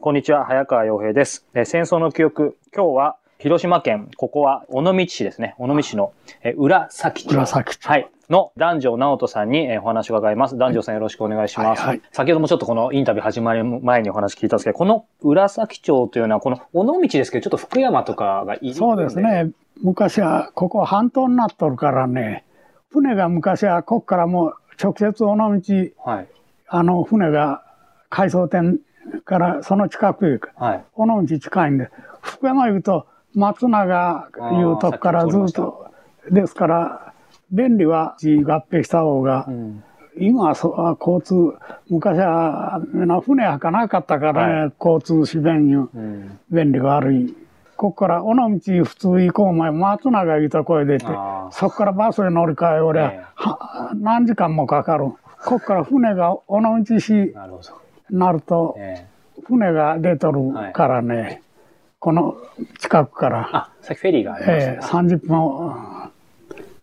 [0.00, 1.46] こんにちは、早川洋平です。
[1.54, 5.54] えー戦争の記憶、今日は広島県、ここは尾道市ですね。
[5.58, 7.34] 尾道市の、えー浦崎町。
[7.34, 8.08] 浦崎町はい。
[8.30, 10.56] の男女直人さんに、えーお話を伺います。
[10.56, 11.80] 男女さんよろしくお願いします。
[11.80, 19.18] はいはい先ほどもちょっとこのインタビュー始まる前にお話聞いたんですけど、この浦崎町というのは、この尾道ですけど、ちょっと福山とかがいるそうです。
[19.20, 19.50] ね。
[19.82, 22.44] 昔はここ半島になっとるからね、
[22.90, 25.42] 船が昔はここからもう直接尾道、
[26.04, 26.28] はい。
[26.68, 27.62] あの船が
[28.08, 28.78] 海藻店
[29.24, 30.50] からその近くへ行く。
[30.56, 30.84] はい。
[30.94, 31.90] 尾道近いんで、
[32.20, 35.86] 福山行くと松永いうとこからずっと、
[36.30, 37.12] ですから、
[37.50, 39.84] 便利は合併した方が、うん。
[40.18, 41.56] 今はそ交通、
[41.88, 42.80] 昔は
[43.24, 46.38] 船はかなかったからね、交通支便にうん。
[46.50, 47.34] 便利が悪い。
[47.76, 51.06] ここから尾道普通行こう前、松永いうとこへ出て
[51.50, 53.00] そこからバスへ乗り換え、俺
[53.34, 55.04] は何時間もかかる。
[55.04, 57.32] ここから船が尾道市に
[58.10, 59.06] なると、え
[59.44, 61.42] 船が出とるからね、
[61.98, 62.36] この
[62.78, 65.38] 近くから、あ、さっきフェリーがありましたねええ30分、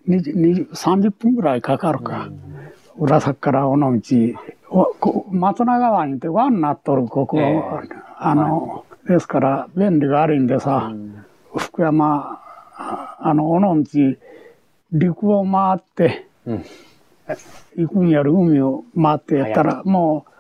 [0.08, 2.30] 20 20 30分ぐらいかかるか。
[2.97, 4.02] 浦崎から尾道、
[5.31, 7.64] 松永湾って湾になっとる、ここ、ええ。
[8.17, 10.91] あの、ですから便利が悪いんでさ、
[11.56, 12.41] 福山、
[12.75, 14.17] ああの、尾道、
[14.91, 16.66] 陸を回って、うん。
[17.75, 20.31] 行くんやる海を回ってやったら、もう、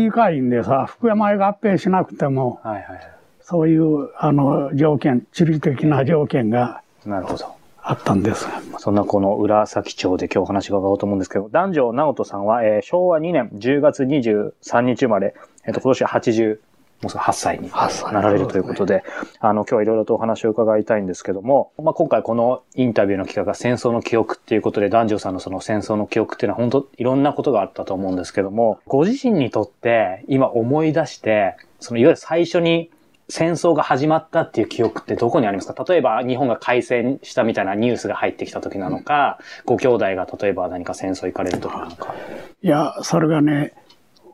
[0.00, 3.12] 近いんでさ、福山へ合併しなくても、はいはい。
[3.40, 7.46] そういう、あの、条件、地理的な条件がなるほど。
[7.84, 8.46] あったんです。
[8.78, 15.34] そんなこの浦崎町で今日お話を伺おうと思うんですけど、男女直人さんは、えー昭和2年10月23日生まれ、
[15.66, 16.58] えっ、と、今年は80、
[17.02, 18.14] もうすぐ8歳に8歳。
[18.14, 19.02] なられるということで、
[19.40, 32.90] あの、今日はいろいろとお話を伺いたいんですけども、まあ、今回このインタビューの企画が戦争の記憶っていうことで、男女さんのその戦争の記憶っていうのは本当いろんなことがあったと思うんですけども、ご自身にとって今思い出して、そのいわゆる最初に
[33.28, 35.84] 戦争が始まったっていう記憶ってどこにありますか？
[35.88, 42.14] 例えば日本が開戦したみたいなニュースが入ってきた時なのか、ご兄弟が例えば何か戦争行かれる時なのか。
[42.62, 43.74] いや、それがね、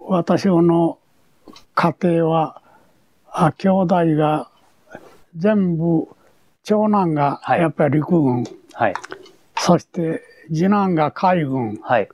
[0.00, 0.98] 私の
[1.80, 2.60] 家庭は、
[3.30, 4.50] あ兄弟が
[5.36, 6.08] 全部、
[6.64, 8.94] 長男がはいやっぱり陸軍、はい。
[9.56, 12.08] そして次男が海軍、はい。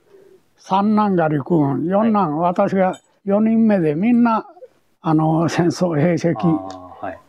[0.57, 4.45] 三男が陸軍、四男、私が4人目でみんな、
[5.01, 7.19] あの、戦争兵あ役ーはい。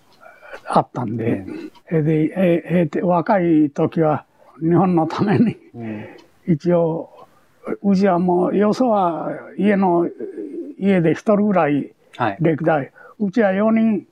[0.66, 1.46] あったんで、
[1.90, 4.26] えでえ若い時は
[4.60, 6.06] 日本のためにうん
[6.46, 7.08] 一応、
[7.82, 10.06] うちはもう、よそは家の、
[10.78, 11.92] 家で一人ぐらいはい。
[12.40, 14.06] 歴代、うちは4人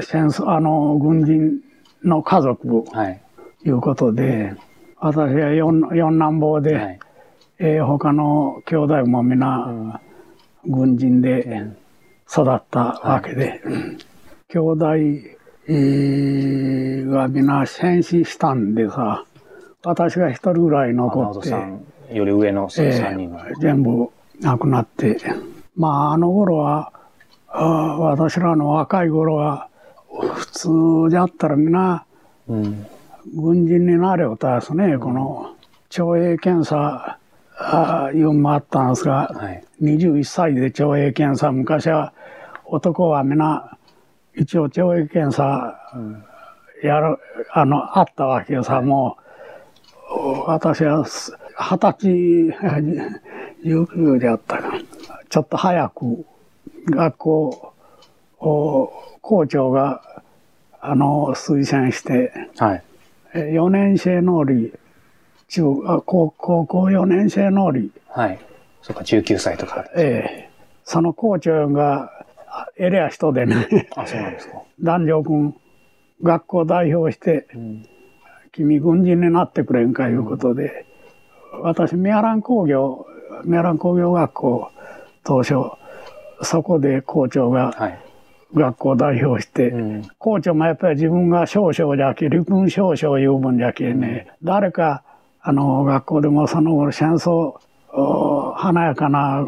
[0.00, 1.60] 戦争、あの、軍人
[2.04, 3.20] の家族はい。
[3.64, 4.54] いうことで、
[4.98, 6.98] 私は四四男坊で、はい。
[7.58, 10.00] えー他の兄弟も皆、
[10.64, 11.66] 軍人で
[12.30, 13.60] 育ったわけで、
[14.48, 14.86] 兄弟、
[15.66, 19.24] えーが皆戦死したんでさ、
[19.84, 23.40] 私が一人ぐらい残って、より上のえ3人の。
[23.40, 24.08] ー全部
[24.40, 25.18] 亡くなって、
[25.74, 26.92] まああの頃は、
[27.48, 29.68] あー私らの若い頃は、
[30.34, 32.04] 普通であったら皆、
[32.48, 32.86] うん。
[33.34, 35.54] 軍人になれよたですね、この
[35.88, 37.18] 徴兵検査
[37.58, 39.64] あーいうのもあったんですが、はい。
[39.82, 42.12] 21歳で徴兵検査、昔は
[42.64, 43.76] 男は皆、
[44.34, 45.78] 一応徴兵検査
[46.82, 47.18] やる、
[47.52, 49.18] あの、あったわけよさ、も
[50.10, 52.08] う、私はす二十歳、
[53.64, 54.78] 19であったかな。
[55.28, 56.24] ちょっと早く
[56.90, 57.74] 学校、
[58.40, 60.22] お校長が、
[60.80, 62.84] あの、推薦して、はい。
[63.34, 64.78] 4年生能力、
[65.48, 68.38] 中あ高高校4年生能力、はい。
[68.82, 69.86] そっか、19歳とか。
[69.96, 70.48] ええ
[70.84, 72.10] その校長が、
[72.46, 74.62] あえれや人でね、あ、そうなんですか。
[74.80, 75.54] 男女君、
[76.22, 77.86] 学校代表して、うん。
[78.52, 80.86] 君軍人になってくれんかいうことで、
[81.62, 83.06] 私、ミアラン工業、
[83.44, 84.70] ミアラン工業学校、
[85.24, 85.54] 当初、
[86.42, 87.98] そこで校長がはい。
[88.54, 90.08] 学校代表して、うん。
[90.18, 95.02] 校長もやっぱり自分が少々じゃけ、陸軍少々いう分じゃけね、誰か、
[95.42, 97.58] あの、学校でもその頃戦争、
[97.92, 99.44] お華やかな、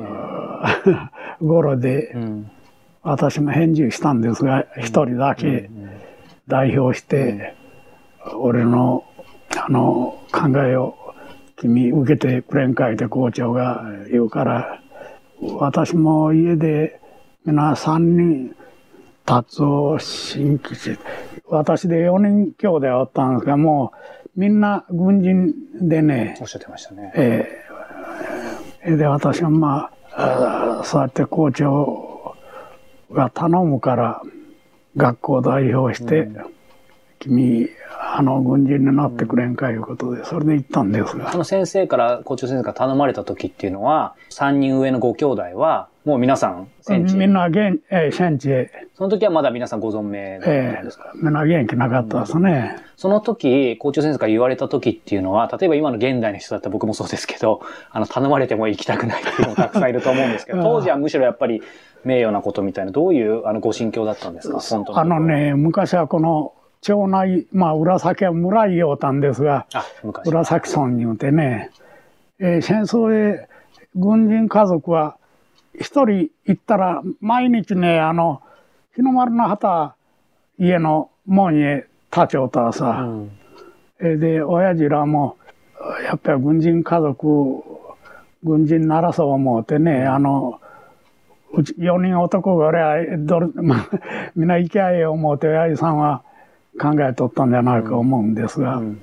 [1.40, 2.50] 頃で、うん。
[3.02, 5.70] 私も返事したんですが、一人だけ
[6.48, 7.54] 代表して、
[8.38, 9.04] 俺の、
[9.56, 10.94] あの、考えを
[11.56, 14.79] 君受けてくれんかいって校長が言うから、
[15.42, 17.00] 私も家で
[17.46, 18.54] 皆三人、
[19.24, 20.98] 達夫、新吉、
[21.48, 23.92] 私で4人兄弟おったんですが、も
[24.36, 27.12] うみんな軍人でね、おっしゃってましたね。
[27.14, 27.48] え
[28.84, 28.96] え。
[28.96, 32.36] で、私はまあ、そうやって校長
[33.12, 34.22] が頼むから、
[34.96, 36.28] 学校代表して、
[37.20, 37.68] 君、
[38.16, 41.38] あの、軍人になってくれんかいうことで、それで行ったんですがそ。
[41.38, 52.76] の先生から、校長先生から頼まれた時っていうのは、3人上のご兄弟は、もう皆さん、戦地みんな元、えー戦地へ、その時はまだ皆さんご存命だったえんですか、ーみんな元気なかったですね。
[52.96, 61.62] その時、校長先生から言われた時っていうのは、例えば今の現代の人だったら僕もそうですけど、あの、頼まれても行きたくないっていうのもたくさんいると思うんですけど、 うん当時はむしろやっぱり
[62.04, 64.58] 名誉なことみたいな、どういうあのご心境だったんですか？
[64.58, 65.20] 本当あの。
[65.20, 70.28] ね、昔はこの町内、まあ、浦崎は村井ようたんですが、あ、昔。
[70.28, 71.70] 浦崎村に言うてね、
[72.38, 73.48] えー戦争へ
[73.94, 75.16] 軍人家族は
[75.78, 78.40] 一人行ったら毎日ね、あの、
[78.94, 79.94] 日の丸の旗
[80.58, 83.30] 家の門へ立ちおったうさ、ん。
[84.00, 85.36] えーで、親父らも、
[86.04, 87.62] やっぱり軍人家族、
[88.42, 90.60] 軍人ならそう思うてね、あの、
[91.52, 93.88] うち4人男が俺はどれ、まあ、
[94.36, 96.22] みんな行きゃええ思うて親父さんは
[96.78, 99.02] 考えとったんじゃないか思うんですが、うん。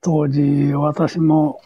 [0.00, 1.60] 当時私も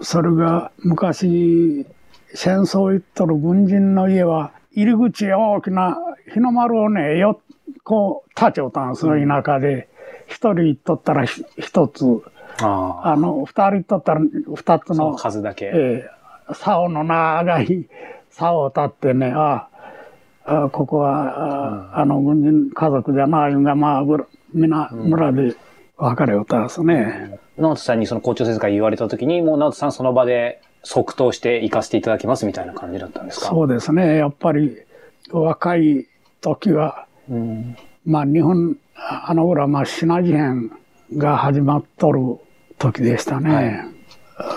[0.00, 1.86] それが昔
[2.34, 5.98] 戦争行っとる軍人の家は入り口へ大きな
[6.32, 7.40] 日の丸をねよ
[7.84, 9.88] こう立ちおったんですよ田舎で。
[10.26, 12.04] 一人行っとったらひ一つ。
[12.60, 14.20] あの二人行っとったら
[14.54, 15.66] 二つそのの、数だけ。
[15.66, 16.10] ええ
[16.54, 17.88] 竿の長い
[18.30, 19.68] 竿を立ってねあ
[20.44, 24.04] あここは、ああの軍人家族じゃないんがまあ
[24.54, 25.56] な村で
[25.96, 27.38] 別れおったんですね。
[27.56, 33.46] 直人さんにその校長先生から言われた時に、もう直人さんその場で即答して行かせていただきますみたいな感じだったんですか？
[33.48, 34.16] そうですね。
[34.16, 34.76] やっぱり
[35.30, 36.06] 若い
[36.40, 37.76] 時は、うん。
[38.06, 40.70] まあ日本、あの頃はまあシナ事変
[41.16, 42.38] が始まっとる
[42.78, 43.84] 時でしたね。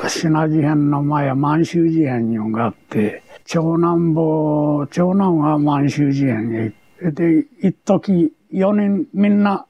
[0.08, 9.66] シナ事変の前は満州事変いうのがあって、長男坊、長男は満州事変へ行って、で、一時4人みんな、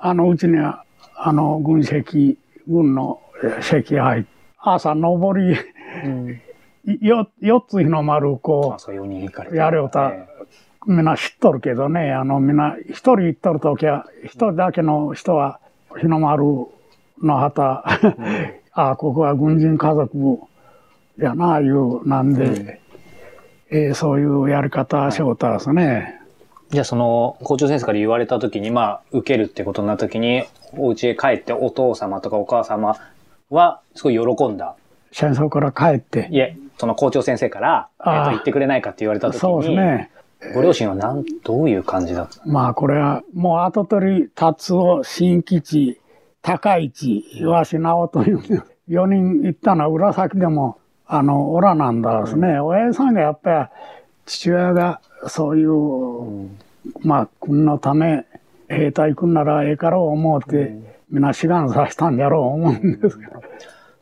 [0.00, 0.84] あのうちには、
[1.16, 3.20] あの軍籍、軍の
[3.60, 4.28] 席入って、
[4.58, 5.56] 朝上り、
[7.00, 9.56] よ4つ日の丸こうあ、、そう4人行かれて。
[9.56, 10.28] やれよたえ
[10.86, 15.60] みんな知っとるけどね、あの、みんな一人行っとるときは、一人だけの人は、
[15.98, 16.44] 日の丸
[17.22, 17.84] の旗、
[18.72, 20.38] あここは軍人家族
[21.18, 22.80] やな、いう、なんで、
[23.70, 26.17] えーそういうやり方しようたですね。
[26.70, 30.44] じゃあその校長先生から言われた時に、まあ、受けるってことになった時に、
[30.76, 32.96] お家へ帰ってお父様とかお母様
[33.50, 34.74] は、すごい喜んだ。
[35.12, 36.28] 戦争から帰って。
[36.30, 40.10] いえ、その校長先生から、えっ、ああと、言ってくれないかって言われた時に、そうですね。
[40.54, 42.40] ご両親はなん、どういう感じだった？
[42.44, 45.98] まあこれは、もう後取り、達夫、新吉、
[46.42, 48.38] 高市、岩橋直という、
[48.90, 52.60] 4人行ったのは浦崎でも、あの、オラなんだですね。
[52.60, 53.56] 親父さんがやっぱり、
[54.28, 56.50] 父親がそういう、
[57.00, 58.26] まあ、君のため、
[58.68, 60.78] 兵隊君ならええから思うて、
[61.10, 63.26] みんな志願させたんだろう思うんですけ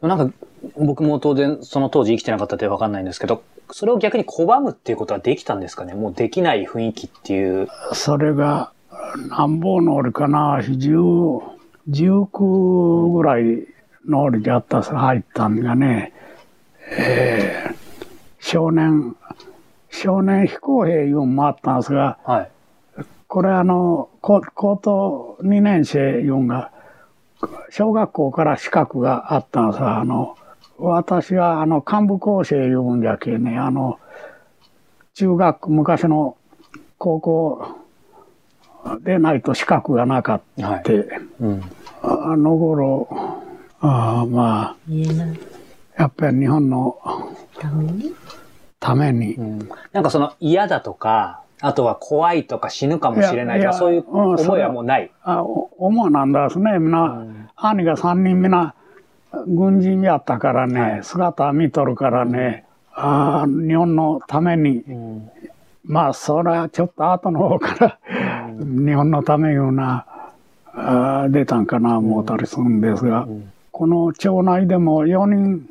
[0.03, 0.09] ど。
[0.09, 0.35] なんか、
[0.77, 5.95] 僕も当然その当時生きてなかったってわかんないんですけど、それを逆に拒むっていうことはできたんですかね？
[5.95, 7.69] もうできない雰囲気っていう。
[7.93, 8.73] それが、
[9.31, 11.41] なんぼの折かな、10、
[11.89, 13.67] 19ぐらい
[14.07, 16.13] の折であったさ、入ったんがね、
[16.99, 17.77] えー
[18.39, 19.17] 少年、
[19.97, 22.51] 少年飛行兵いうのもあったんですが、はい。
[23.29, 26.71] これあの、高高等2年生いうのが、
[27.71, 30.37] 小学校から資格があったんさ、あの、
[30.79, 33.99] 私はあの、幹部校生いうんじゃけね、あの、
[35.15, 36.37] 中学、昔の
[36.99, 37.77] 高校
[39.01, 40.69] でないと資格がなかった。
[40.69, 40.83] はい。
[41.41, 41.63] うん。
[42.03, 43.09] ああの頃、
[43.81, 45.39] ああまあ、言えない
[45.99, 46.99] やっぱり日本の
[48.87, 49.35] ために。
[49.35, 49.69] うん。
[49.93, 55.11] なんかその嫌だとか、あとは怖いとか死ぬかもしれないとか、そういう思いはもうない。
[55.23, 56.79] あお思うなんだですね。
[56.79, 57.25] みんな、
[57.57, 58.75] 兄が三人みんな
[59.49, 61.05] 軍人やったからね、はい。
[61.05, 62.65] 姿見とるからね、
[62.95, 65.31] ああ日本のために、うん。
[65.85, 67.99] まあそれはちょっと後の方から、
[68.57, 70.07] 日本のためいうな、
[70.75, 73.27] あー出たんかな思ったりするんですが、
[73.73, 75.69] この町内でも4人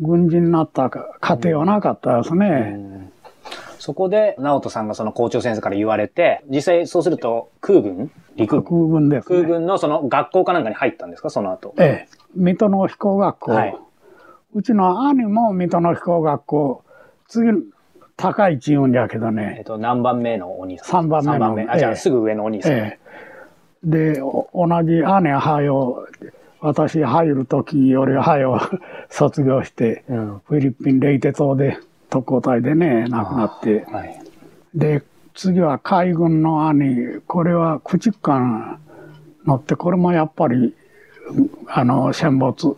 [0.00, 3.10] 軍人になった家庭はなかったですね。
[3.78, 8.10] そこで、直人さんがその校長先生から言われて、実際そうすると空軍？
[8.34, 9.36] 陸空軍軍です、ね。
[9.42, 11.30] 空軍のその学校かなんかに入ったんですか？
[11.30, 11.74] その後。
[11.78, 13.76] ええ、水戸の飛行学校、はい
[14.54, 16.84] うちの兄も水戸の飛行学校、
[17.28, 17.50] 次、
[18.16, 21.68] 高い言うんじゃけどえっね、と、何番目のお兄さん三番目の三番目。
[21.68, 22.72] あ、じゃあええすぐ上のお兄さん。
[22.72, 22.98] え
[23.84, 23.86] え。
[24.14, 26.08] で、お同じ姉はよ、
[26.60, 28.60] 私入る時よりはよ
[29.10, 30.40] 卒業して、うん。
[30.46, 31.78] フィリピンレイテ島で
[32.10, 34.18] 特攻隊でね、亡くなって、はい。
[34.74, 35.02] で、
[35.34, 38.78] 次は海軍の兄、これは駆逐艦
[39.46, 40.74] 乗って、これもやっぱり、
[41.66, 42.76] あの、戦没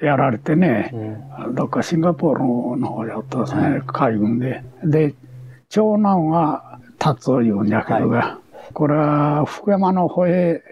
[0.00, 0.90] やられてね、
[1.46, 2.34] うん、どっかシンガポー
[2.74, 4.62] ルの方やったですね、はい、海軍で。
[4.84, 5.14] で、
[5.68, 10.62] 長男は達を言うんやけどが、はい、これは福山の保衛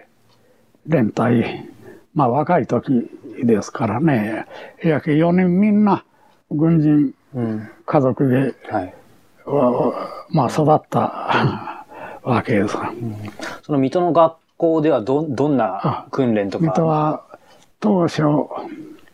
[0.86, 1.68] 連隊、
[2.16, 3.10] まあ若い時
[3.44, 4.46] ですからね、
[4.82, 6.02] やけ4人みんな
[6.50, 8.94] 軍人、うん、家族で、はい、
[10.30, 11.84] まあ育った
[12.24, 13.16] わけです、うん、
[13.62, 16.64] その水戸の学校ではどどんな訓練とか？
[16.64, 17.22] 水戸は
[17.80, 18.22] 当初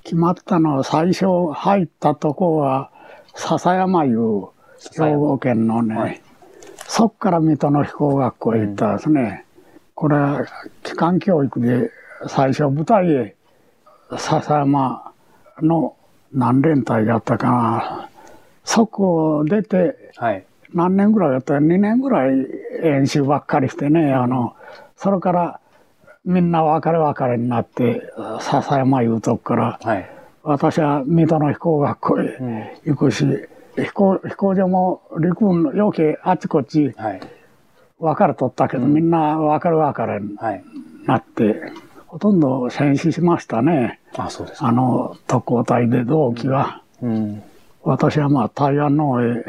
[0.04, 2.90] 決まったのは最初入ったとこは
[3.35, 4.47] 笹山いう
[4.97, 6.23] 兵庫県のね、はい、
[6.87, 10.47] そっから水戸の飛行学校へ行ったですね、うん、これは
[10.85, 11.90] 機関教育で
[12.29, 13.37] 最初舞台へ
[14.17, 15.12] 笹山
[15.61, 15.97] の
[16.33, 18.09] 何連隊だったかな。
[18.64, 19.97] そこを出て、
[20.73, 21.55] 何年ぐらいやった？
[21.55, 22.47] ら2年ぐらい
[22.83, 24.55] 演習ばっかりしてね、あの、
[24.97, 25.61] それから
[26.25, 28.02] みんな別れ別れになって、
[28.41, 30.11] 笹山いうとこから、はい、
[30.43, 36.95] 私は水戸の飛行学校へ行くし、うん飛行飛行場も陸軍の余計あっちこっち
[37.99, 40.37] 分かれとったけど、はい、みんな分かる分かれに
[41.07, 41.73] なって、はい、
[42.12, 43.99] ほとんど戦死しましたね。
[44.14, 47.42] あそうですあの特攻隊で同期は、うん、
[47.83, 49.47] 私はまあ台湾の方へ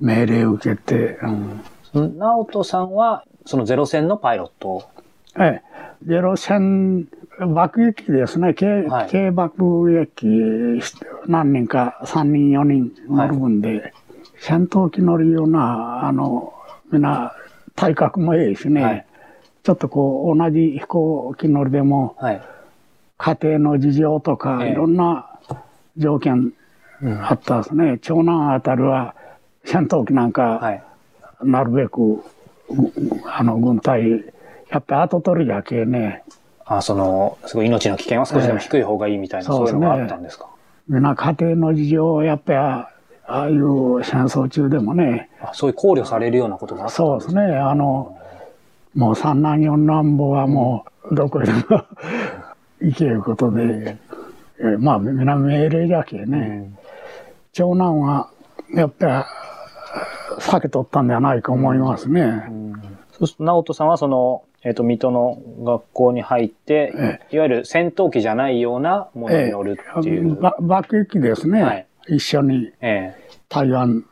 [0.00, 1.20] 命令を受けて、
[1.94, 4.90] うん、直人さんはそのゼロ戦のパイロット。
[5.38, 5.62] ええ、
[6.04, 7.06] ゼロ戦
[7.38, 8.54] 爆撃機ですね。
[8.54, 10.26] 軽,、はい、軽爆撃機
[11.28, 13.92] 何人か、3人、4人乗る分で、はい、
[14.40, 16.52] 戦闘機乗るような、あの、
[16.90, 17.34] みんな
[17.76, 19.06] 体格もええしね、はい、
[19.62, 22.16] ちょっとこう、同じ飛行機乗りでも、
[23.18, 25.26] 家庭の事情とか、いろんな
[25.96, 26.52] 条件
[27.22, 27.84] あったですね。
[27.84, 29.14] うん、長男あたりは、
[29.64, 30.80] 戦闘機なんか、
[31.42, 32.22] なるべく、
[33.26, 34.24] あの、軍隊、
[34.70, 36.22] やっぱ後取りだけね、
[36.64, 40.46] あその、すごい命の危険は少しでも低い方がいいみたいな、えー、そういうのがあったんですか？
[40.88, 42.92] みんな家庭の事情をやっぱ
[43.26, 45.30] ああいう戦争中でもね。
[45.42, 47.42] あそういう考慮されるようなことがあったそうですね。
[47.42, 48.16] あの、
[48.94, 51.60] もう三男四男坊はもうどこへでも
[52.80, 53.98] 行けることで、
[54.58, 56.78] うん、えまあ皆命令だけね、うん、
[57.52, 58.30] 長男は
[58.74, 59.26] やっぱ
[60.38, 62.20] 避けとったんじゃないか思いますね。
[62.20, 62.72] うん、
[63.12, 70.38] そうすると直人さんはそのえっ、ー、と、水戸の学校に入って、ええ、いわゆる戦闘機じゃないようなものに乗るっていう。
[70.38, 71.62] え、爆撃機ですね。
[71.62, 72.70] はい、一緒に、
[73.48, 74.04] 台湾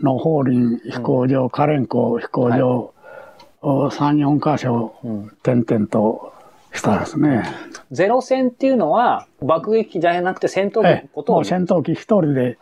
[0.00, 2.94] の法輪飛行場、カレンコ飛行場を
[3.62, 4.94] 3、4箇所、
[5.42, 6.32] 点々と
[6.72, 7.44] したですね。
[7.90, 12.58] ゼロ戦っていうのは、爆撃機じゃなくて戦闘機のことを、戦闘機一人で、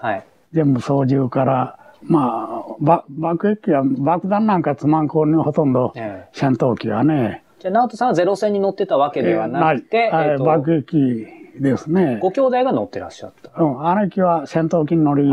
[0.52, 5.92] 全部操縦から、まあ、爆撃機は爆弾なんかつまんこにほとんど
[6.32, 7.44] 戦闘機はね。
[7.60, 11.26] じゃあ、直人さんはゼロ戦に乗ってたわけではなくて、えー、えー、爆撃
[11.56, 12.18] 機ですね。
[12.20, 13.50] ご兄弟が乗ってらっしゃった。
[13.60, 15.32] うん、姉貴は戦闘機乗り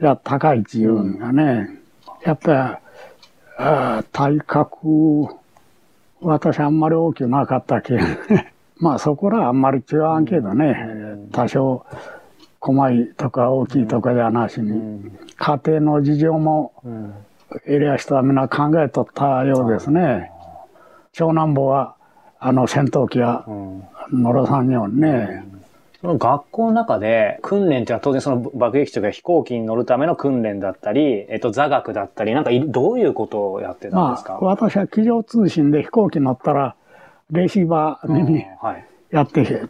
[0.00, 2.80] が高いっていうんがね、うん、やっぱ
[3.58, 5.26] り、体格、
[6.20, 7.98] 私あんまり大きくなかったけ
[8.78, 11.84] まあそこらあんまり違わんけどね、うん、多少、
[12.60, 16.72] 細いとか大きいとかじゃなしに、うん、家庭の事情も、
[17.66, 20.30] エリア人はみんな考えとったようですね。
[21.12, 21.94] 長男坊は、
[22.38, 23.44] あの戦闘機は
[24.12, 25.57] 乗らさんようにね。
[26.00, 36.76] その学校の中で訓練っていうのは当然その爆撃機とか飛行機に乗るための訓練だったり、えっと座学だったり、なんかどういうことをやってたんですか、まあ、私は机上通信で飛行機乗ったら、
[37.30, 38.44] レシーバーに
[39.10, 39.62] やって、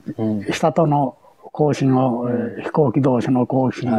[0.53, 1.17] 下との
[1.53, 3.91] 更新を、えー、飛行機同士の更新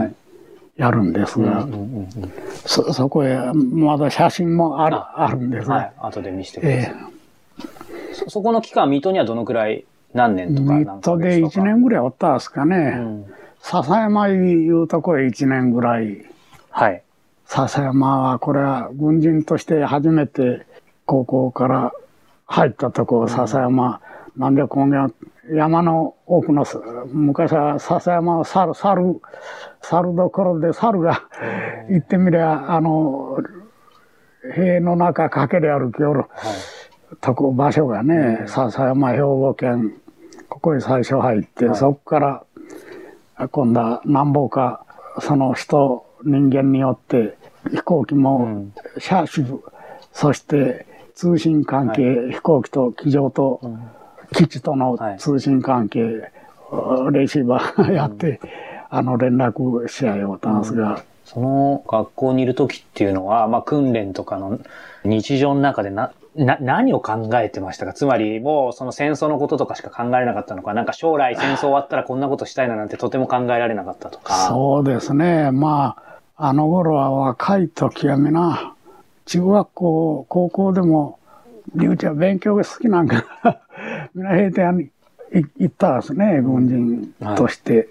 [0.77, 1.67] やるんですが、
[2.65, 5.29] そ、そこへまだ写真もあるあ。
[5.31, 6.93] るんですが、はい、後で見せてください。
[6.93, 12.95] えー、そそこの期間、水戸にはどのくらい、何年とか水戸で1年ぐらいおったんですかね。
[12.97, 13.25] うん、
[13.59, 14.33] 笹山い
[14.67, 16.25] うとこへ1年ぐらい。
[16.69, 17.03] はい。
[17.45, 20.65] 笹山は、これは軍人として初めて
[21.05, 21.91] 高校から
[22.45, 24.01] 入ったとこ、笹山、
[24.35, 25.11] うん、なんで今夜
[25.51, 26.65] 山の奥の、
[27.11, 29.21] 昔は笹山は猿、猿、
[29.81, 31.23] 猿どころで猿が
[31.89, 33.39] 行ってみりゃ、あの、
[34.55, 36.25] 塀の中かけで歩きおる、
[37.21, 39.93] とこ、場所がね、笹山兵庫県、
[40.47, 42.43] ここへ最初入って、はい、そこから
[43.51, 44.85] 今度は何ぼか、
[45.21, 47.37] その人、人間によって
[47.71, 49.61] 飛行機も車種、うん、
[50.11, 50.85] そして
[51.15, 53.79] 通信関係、はい、飛行機と機上と、うん。
[54.33, 56.31] 基地との通信関係、
[56.69, 58.39] はい、レシーバー やって、うん、
[58.89, 64.59] あの連絡し合いをたんですが、その学校にいる時っていうのは、まあ訓練とかの
[65.03, 67.93] 日常の中でな、な、何を考えてましたか？
[67.93, 74.33] つまり、もうその戦争のこととかしか考えれなかったのか、なんか将来戦争終わったらこんなことしたいななんてとても考えられなかったとか。
[74.47, 75.51] そうですね。
[75.51, 75.95] ま
[76.37, 78.73] あ、あの頃は若い時はみな、
[79.25, 81.19] 中学校、高校でも、
[81.75, 83.59] りゅうちゃん勉強が好きなんか、
[84.15, 84.89] みんな兵隊に
[85.57, 87.77] 行ったんですね、軍人として。
[87.77, 87.87] はい、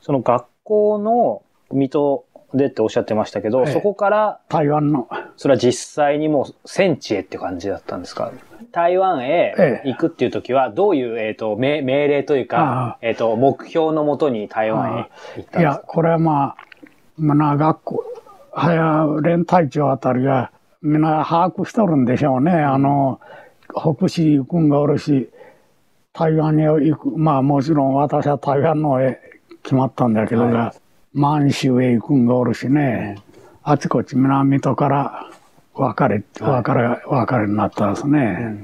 [0.00, 5.08] その学校の水戸でっておっしゃってましたけど、ええ、そこから台湾の。
[5.36, 8.32] それは実際にもう戦地へって感じだったんですか？
[8.70, 15.60] 台湾へ行くっていう時は、どういう、えっ、ー、と命、命令というか、えっ、ー、と、目標のもとに台湾へ行ったんですか？
[15.60, 16.56] いや、これはまあ、
[17.18, 18.04] まあ、学校、
[18.52, 22.52] はや、連隊長あたりが、みんな把握しとるんでしょうね。
[22.52, 23.20] あの、
[23.68, 25.30] 北市行くんがおるし、
[26.14, 27.10] 台湾に行く。
[27.10, 29.18] まあもちろん私は台湾のへ
[29.62, 30.78] 決まったんだけど、はい、
[31.14, 33.18] 満州へ行くんがおるしね、
[33.62, 35.30] あちこち南とから
[35.74, 38.56] 別れ、別れ、別れになったですね。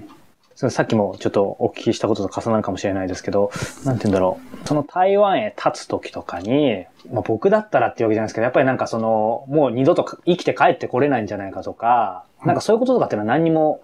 [0.61, 3.51] うん、さっきもちょっとお聞きしたことと重なるかもしれないですけど、
[3.85, 4.67] なんて言うんだろう。
[4.67, 13.83] その台湾へ立つ時とかに、まあ、僕だったらっていうわけじゃないですけど、やっぱりなんかその、もう二度と生きて帰ってこれないんじゃないかとか、なんかそういうこととかっていうのは何にも、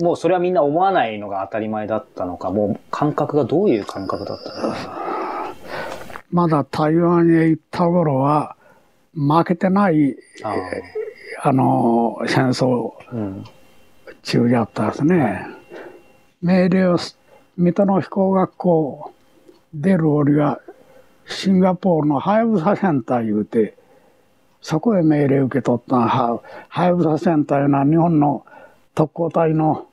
[0.00, 5.15] もうそれはみんな思わないのが当たり前だったのか、もう感覚がどういう感覚だったのか。
[6.30, 8.56] まだ台湾へ行った頃は、
[9.14, 10.16] 負けてない、
[11.42, 12.92] あの、戦争
[14.22, 15.46] 中だったですね。
[16.42, 16.98] 命令を、
[17.56, 19.12] 水戸の飛行学校
[19.72, 20.60] 出る折は、
[21.26, 23.76] シンガポールのハヤブサセンター言うて、
[24.60, 28.44] そこへ命令受け取ったは、ハヤブサセンターいうのは日本の
[28.94, 29.86] 特攻隊の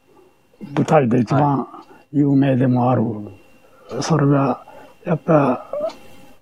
[0.73, 1.67] 部隊で一番
[2.11, 3.03] 有名でもある。
[3.03, 4.65] はい、それが、
[5.05, 5.69] やっぱ、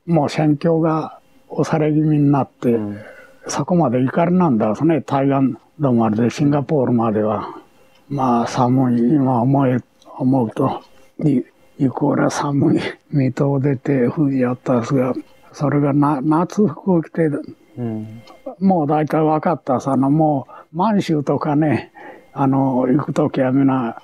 [0.06, 3.00] もう戦況が押され気味になって、うん、
[3.48, 7.56] そこまで怒りなんだですね、対岸止まりでシンガポールまでは。
[8.10, 9.78] まあ寒い、今思え、
[10.18, 10.84] 思うと、
[11.24, 15.14] いくら寒い水戸を出て冬やったんですが、
[15.54, 17.30] それがな夏服を着て、
[17.78, 18.22] うん、
[18.60, 21.92] もう大体分かったさ、あのもう満州とかね、
[22.34, 24.02] あの、行くときはみんな、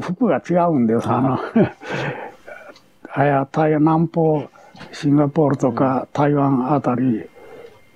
[0.00, 1.38] 服が違うんです、あの、
[3.14, 4.48] あや、大南方、
[4.90, 7.28] シンガポールとか台湾あたり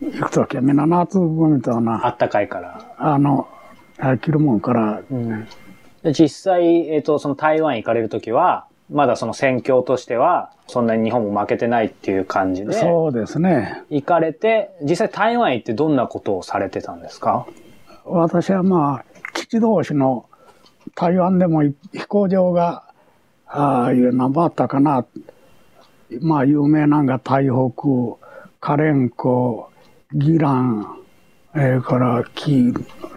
[0.01, 2.07] 行くときはみんな夏服みたいな。
[2.07, 2.94] あったかいから。
[2.99, 3.49] あの、
[4.20, 5.03] 着るもんから。
[5.11, 5.49] うん、
[6.12, 12.72] 実際、えっ、ー、と、その台湾行かれるときは、まだその戦況としては、そんなに日本も負けてないっていう感じで。
[12.75, 13.83] そうですね。
[13.90, 17.46] 行かれて、実際台湾行ってどんなことをされてたんですか？
[18.05, 20.27] 私はまあ、基地同士の
[20.94, 21.75] 台湾でも飛
[22.07, 22.85] 行場が、
[23.49, 25.05] ああいう何番あったかな。
[26.20, 28.18] まあ有名なんが台北、
[28.60, 29.70] カレンコ、
[30.12, 30.96] ギラン、
[31.54, 32.72] えー、からキ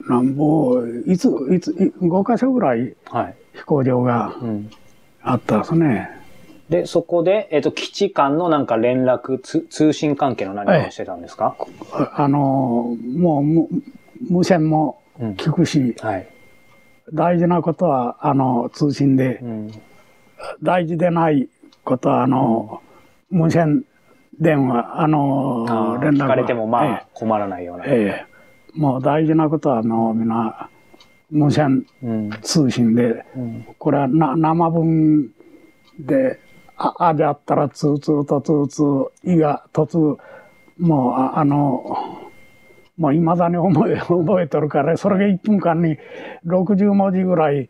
[0.07, 2.95] なんぼ、いつ、いつ、5か所ぐらい
[3.53, 4.33] 飛行場が
[5.21, 5.87] あったですね。
[5.87, 6.07] はいうん、
[6.69, 11.55] で、そこで、えっ、ー、と、基地間のなんか連絡、通信関係の何をしてたんですか、
[11.91, 16.27] はい、あの、もう無線も聞くし、うんはい、
[17.13, 19.71] 大事なことは、あの、通信で、うん、
[20.63, 21.49] 大事でない
[21.83, 22.81] ことは、あの、
[23.29, 23.85] 無線
[24.39, 26.25] 電話、あの、連絡。
[26.25, 27.85] 聞かれてもまあ、困らないような。
[27.85, 28.79] ええ。
[28.79, 30.69] もう大事なことは、あの、みんな、
[31.29, 31.85] 無線
[32.41, 35.31] 通信で、うん、これはな生分
[35.99, 36.39] で、
[36.75, 38.83] あ、あであったら、通通と通通、
[39.23, 40.17] いが突、
[40.79, 42.27] もう、ああの、
[42.97, 45.97] もう未だに覚え、 覚えとるから、それが1分間に
[46.47, 47.69] 60文字ぐらい、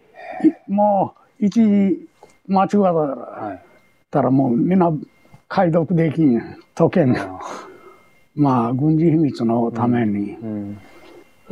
[0.68, 2.08] もう、一時
[2.48, 2.78] 間違
[4.10, 4.92] ったら、もうみんな
[5.48, 6.42] 解読できん、
[6.74, 7.16] 解けん。
[8.36, 10.34] まあ、軍事秘密のために。
[10.34, 10.78] うんうん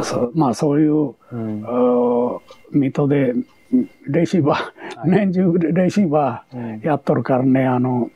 [0.04, 2.40] そまあそういう、うん、
[2.72, 3.34] 水戸で
[4.06, 8.12] レシーバー、はい、年中レシーバーやっとるからね、あの、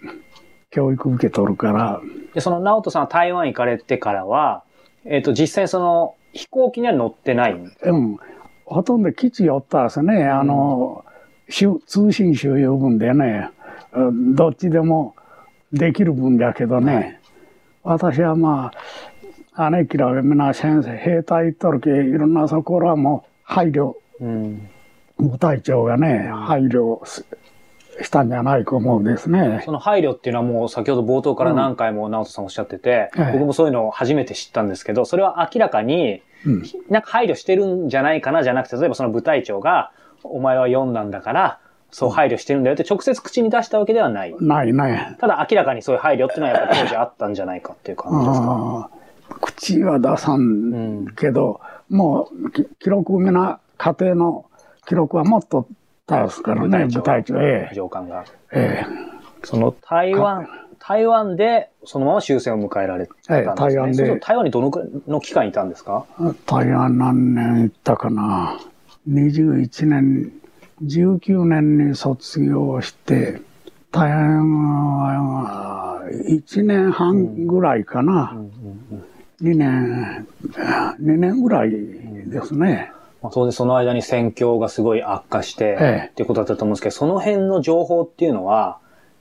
[0.70, 2.00] 教育受けとるから。
[2.36, 4.64] で、その直人さんは台湾行かれてからは、
[5.06, 7.54] えっ、ー、と、実際その飛行機には乗ってない？
[7.54, 8.18] うん。
[8.66, 10.26] ほとんど基地寄ったですね。
[10.26, 11.04] あの、
[11.88, 13.50] 通信収容分でね、
[13.94, 15.16] どっちでも
[15.74, 17.20] できる分だけどね、
[17.84, 18.72] 私はま
[19.54, 24.70] あ、姉貴らみんな先生、兵隊行っとるけ、いろんなそこらも配慮、うん、
[25.20, 27.06] 部隊長がね、配慮
[28.02, 29.62] したんじゃないか思うんですね。
[29.66, 36.22] その配慮っていうのはもう先ほど冒頭から何回も直人さんおっしゃってて、うん、僕もそういうのを初めて知ったんですけど、それは明らかに、
[36.90, 39.92] なんか配慮してるんじゃないかなじゃなくて、例えばその部隊長が、
[40.24, 41.60] お前は4なんだから、
[41.92, 44.36] そう配慮してるんだよって直接口に出したわけではない。
[44.40, 45.18] ないね。
[45.20, 48.90] ただ明らかにそういう配慮っていうのはやっぱり当時あったんじゃないかっていう感じですか？
[49.42, 54.46] 口は出さんけど、もう記録みな家庭の
[54.88, 55.68] 記録はもっと
[56.06, 57.42] たすからね、部隊長。
[57.42, 57.76] ええ。
[57.76, 58.26] 上官が。
[58.52, 58.86] ええ。
[59.44, 60.48] その台湾、
[60.80, 63.38] 台湾でそのまま終戦を迎えられたんですね。
[63.40, 64.20] ええ、台湾で。
[64.20, 66.06] 台湾にどのくの期間いたんですか？
[66.46, 68.60] 台湾何年行ったかな
[69.10, 70.32] ？21年、
[70.84, 73.42] 19年に卒業して、
[73.92, 74.50] 台湾
[74.98, 78.36] は1年半ぐらいかな。
[79.42, 82.92] 2年、2年ぐらいですね。
[83.22, 88.80] まあ、当然その間に戦況がすごい悪化して、ええ、っていうことだったと思うんですけど、その辺の情報っていうのは、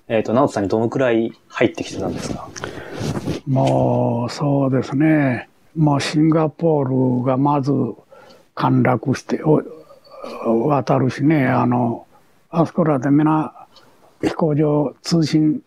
[0.09, 2.49] えっ、ー、と、直人さんにどのくらい入ってきてたんですか？
[3.47, 5.49] もう、そうですね。
[5.77, 7.73] もうシンガポールがまず
[8.55, 9.43] 陥落して
[10.45, 12.07] 渡るしね、あの、
[12.51, 13.67] あそこらでみな
[14.23, 15.63] 飛行場通信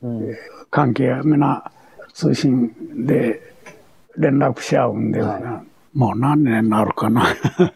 [0.69, 1.71] 関係、みな
[2.13, 2.73] 通信
[3.05, 3.41] で
[4.17, 7.25] 連絡し合うんで、はい、もう何年になるかな。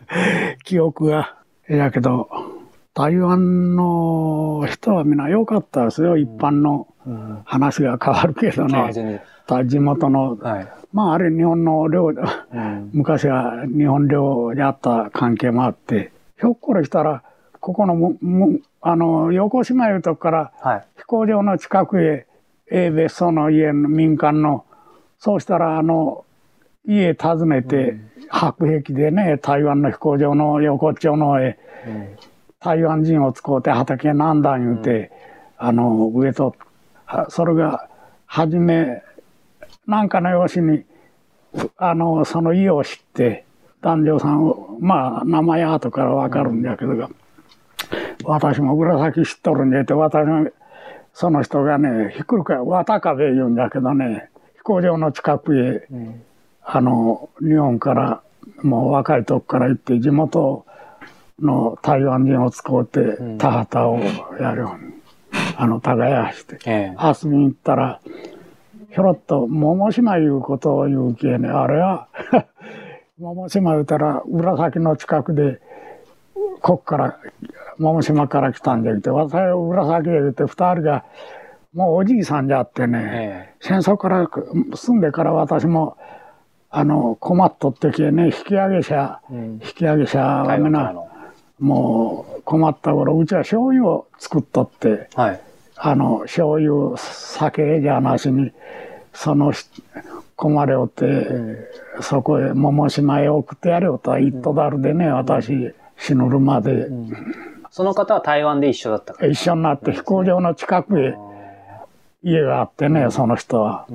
[0.63, 1.35] 記憶が。
[1.67, 2.29] やけど、
[2.93, 6.87] 台湾の人はみんな良かったですよ、一般の
[7.45, 9.21] 話が変わるけどね。
[9.65, 12.11] 地元の、はい、まああれ日本の領、う
[12.59, 17.23] ん、昔は日本領であった関係もあって、ひょっこりしたら、
[17.59, 20.51] ここのむむあの横島いうとこから、
[20.97, 22.27] 飛行場の近くへ、
[22.69, 24.65] え別荘の家の民間の、
[25.19, 26.25] そうしたらあの
[26.87, 27.97] 家訪ねて、
[28.29, 31.57] 白壁でね、台湾の飛行場の横っちょのへ、
[32.59, 35.11] 台湾人を使うて畑なんだ言うて、
[35.57, 36.55] あの、上と、
[37.29, 37.89] それが、
[38.25, 39.01] はじめ、
[39.87, 40.83] なんかの用紙に、
[41.77, 43.46] あの、その家を知って、
[43.87, 47.09] 男女さんを、まあ、名前後からわかるんだけど、
[48.25, 50.51] 私も紫知っとるんでって、私も、
[51.13, 56.21] その人がね、ひっくり返渡壁言うんだけどね、飛行場の近くへ、うん。
[56.65, 58.21] あの、日本から
[58.61, 60.65] もう若い時から行って地元
[61.39, 63.99] の台湾人を使うて田畑を
[64.37, 64.93] やるように、
[65.55, 68.01] あの、耕して、ええ、遊びに行ったら、
[68.91, 72.09] ひょろっと桃島いうことを言うけね、あれは
[73.19, 75.59] 桃島言うたら紫の近くで、
[76.61, 77.19] こっから、
[77.77, 81.05] 桃島から来たんじゃって、私は紫へ言うて二人が、
[81.73, 84.27] もうおじいさんじゃってね、え、戦争から
[84.75, 85.97] 住んでから私も
[86.69, 90.93] あの、困っとってけね、引き上げ者、うん、引き上げ者はみな、
[91.59, 95.41] もう困った頃、うちは醤油を作っとって、はい、
[95.77, 98.51] あの、醤油、酒じゃなしに、
[99.13, 99.53] その
[100.37, 101.57] 困れおって、うん、
[102.01, 106.87] そこへ桃島へ送ってやれよとは言っとだるでね、うん、私、死ぬるまで、
[107.71, 111.15] その方は台湾で一緒だった一緒になって飛行場の近くへ
[112.23, 113.87] 家があってね、その人は。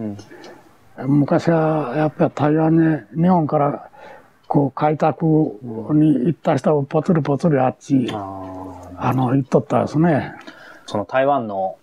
[0.98, 3.90] 昔はやっぱり台湾に日本から
[4.46, 5.24] こう開拓
[5.94, 10.34] に行った人をぽつりぽつりあっち、あの、行っとったですね。
[10.86, 11.76] その台湾の、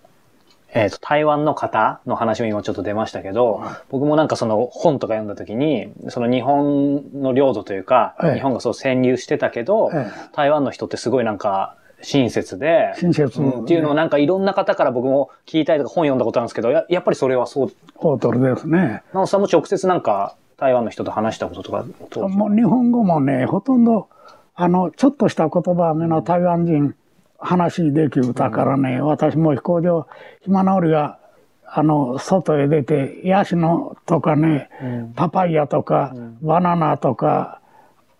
[0.73, 17.71] えっ、ー、と、台湾の方の話も今ちょっと出ましたけど、僕もなんかその本とか読んだ時に、その日本の領土というか、ええ、日本がそう占領してたけど、え、台湾の人ってすごいなんか、親切で、親切、うん、っていうのをなんかいろんな方から僕も聞いたりとか本読んだことあるんですけど、ややっぱりそれはそう。
[17.95, 19.03] ホートルですね。
[19.13, 21.85] なおさんも直接なんか台湾の人と話したこととか
[22.27, 24.07] もう日本語もね、ほとんど、
[24.55, 26.95] あの、ちょっとした言葉目の台湾人
[27.39, 29.03] 話できるだからね、う。
[29.03, 30.07] ん、私も飛行場、
[30.41, 31.19] 暇なりが、
[31.65, 37.61] あの、外へ出て、ヤシのとかね、うん、パパイヤとか、うん、バナナとか、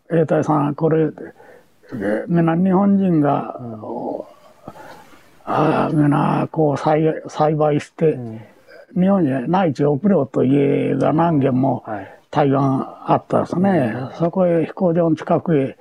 [0.10, 1.10] 兵隊さん、これ、
[2.28, 4.22] みんな日本人が、うん、
[5.46, 8.42] あみんなこう栽栽培して、うん、
[8.96, 11.84] 日本に内地送ろうと家が何軒も
[12.30, 15.78] 台湾あったですね、はい、そこへ飛行場の近くへ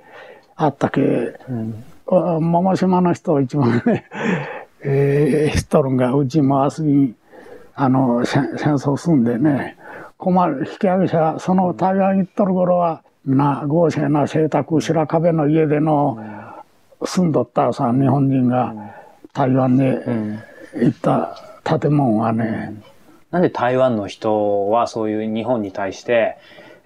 [0.57, 4.05] あったけ、うん、桃島の人一番ね、
[4.83, 7.15] えー、知っとるんがうちも遊びに
[7.75, 9.77] あの戦争住んでね
[10.17, 16.19] 困る引き上げ者その台湾行っとる頃はな豪勢な邸宅白壁の家での
[17.05, 18.75] 住んどったさ日本人が
[19.33, 20.03] 台湾で
[20.75, 22.75] 行った建物はね、
[23.31, 26.39] なんで台湾の人はそういう日本に対して、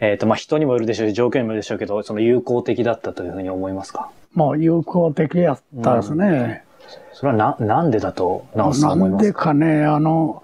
[0.03, 4.11] えっ、ー、と、まあ、人にもいるでしょうし、条件にもいるでしょうけど、その友好的だったというふうに思いますか？
[4.35, 6.65] もう友好的やったですね。
[6.81, 9.55] うん、それはな、なんでだと、直さん思いますか？
[9.55, 10.43] なんでかね、あの、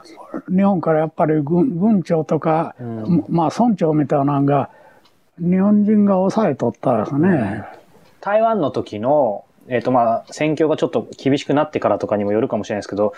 [0.49, 4.71] 日本からやっぱり軍軍庁とか、うん、まあ村長みたいなのが、
[5.41, 7.65] 日本人が抑えとったですね。
[8.21, 13.13] 台湾の時の、えっ、ー、とまあ、戦況がちょっと厳しくなってからとかにもよるかもしれないですけど、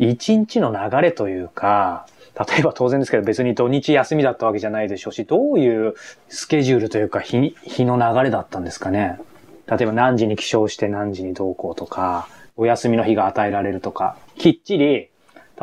[0.00, 2.06] 一日の流れというか、
[2.48, 5.94] 例えば当然ですけど別に土日休みだったわけじゃないでしょうし、どういう
[6.28, 9.18] スケジュールというか日日の流れだったんですかね。
[9.66, 15.10] 例えば何時に起床して何時に同行とか、お休みの日が与えられるとか、きっちり、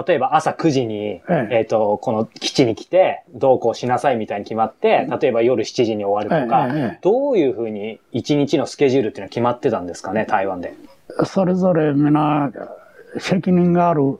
[0.07, 10.75] 例えば朝9時に、えええっ、と、この基地に来て、同行しなさいみたいに決まって、例えば夜7時に終わるとか、ええええどういうふうに一日のスケジュールっていうのは決まってたんですかね、台湾で。
[11.25, 12.51] それぞれ皆
[13.17, 14.19] 責任がある。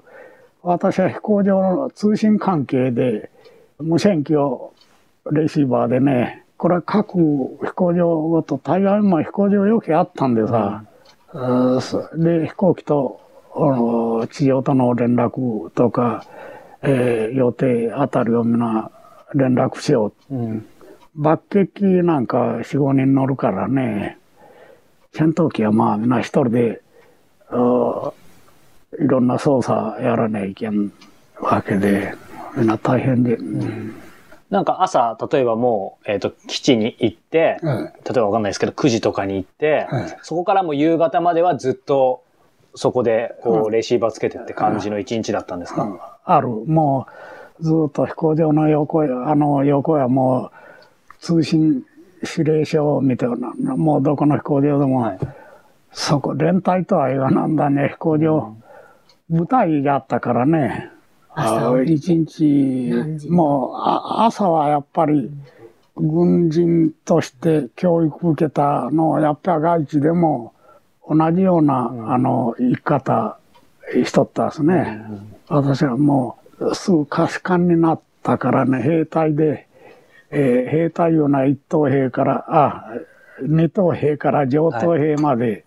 [0.67, 3.29] 私は飛行場の通信関係で
[3.79, 4.73] 無線機を
[5.31, 10.83] レシーバーでね、これは各飛行場ごと、台湾も飛行場よくあったんでさ、
[11.31, 13.21] うんそで、飛行機と
[13.55, 16.25] あの地上との連絡とか、
[16.81, 18.91] えー予定あたりを皆
[19.35, 20.35] 連絡しよう。
[20.35, 20.65] うん。
[21.15, 24.17] 爆撃なんか4、5人乗るからね、
[25.13, 26.81] 戦闘機はまあみんな一人で、
[27.49, 28.13] あー
[28.99, 30.91] いろんな操作やらないけん
[31.39, 32.13] わけで、
[32.55, 33.35] みんな大変で。
[33.35, 33.95] うん
[34.49, 37.69] なんか朝、例えばもう、えっ、と、基地に行って、例
[38.11, 42.23] えばわかんないですけど、9時とかに行って、はいそこからもう夕方まではずっと、
[42.73, 46.47] そこで、こう、うんレシーバーつけてって感じの一日だったんですか、ある。
[46.47, 47.07] も
[47.59, 51.83] う、ずっと飛行場の横へ、あの横はもう、通信
[52.37, 55.19] 指令書を見て、なもうどこの飛行場でも、はい。
[55.91, 58.55] そこ、連隊とは言わなんだね、飛行場。
[59.29, 60.91] 舞台があったからね。
[61.85, 65.29] 一日もうあ朝はやっぱり
[65.95, 70.53] 軍人として教育受けたのはやっぱり外地でも
[71.09, 73.37] 同じような、あの生き方
[74.03, 75.01] しとったですね。
[75.47, 79.67] 私はもうすぐ可視官になったからね、兵隊で、
[80.29, 82.93] えー兵隊いうのは一等兵から、あ、
[83.41, 85.63] 二等兵から上等兵まで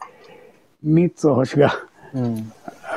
[0.82, 1.72] 三つ星が、
[2.12, 2.52] うん。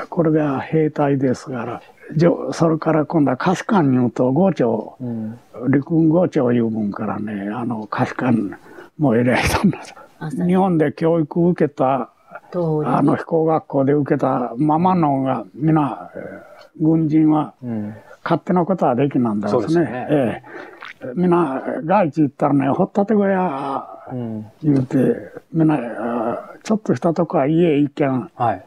[0.10, 1.82] これが兵隊ですから、
[2.16, 5.40] 上それから今度は可視官に言うと5長、うん。
[5.70, 8.58] 陸軍5長いう分からね、あの可視官
[8.98, 9.96] も偉い人なんです。
[10.20, 12.10] 朝日本で教育を受けた、
[12.56, 17.96] あの飛行学校で受けたままのが、皆、えー軍人はうん。
[18.24, 20.08] 勝手なことはできなんだですね。
[20.10, 24.46] ええみんな、外地行ったらね、掘ったて小屋うん。
[24.64, 24.98] 言うて、
[25.52, 28.66] みんな、あちょっとしたとこは家一軒はい。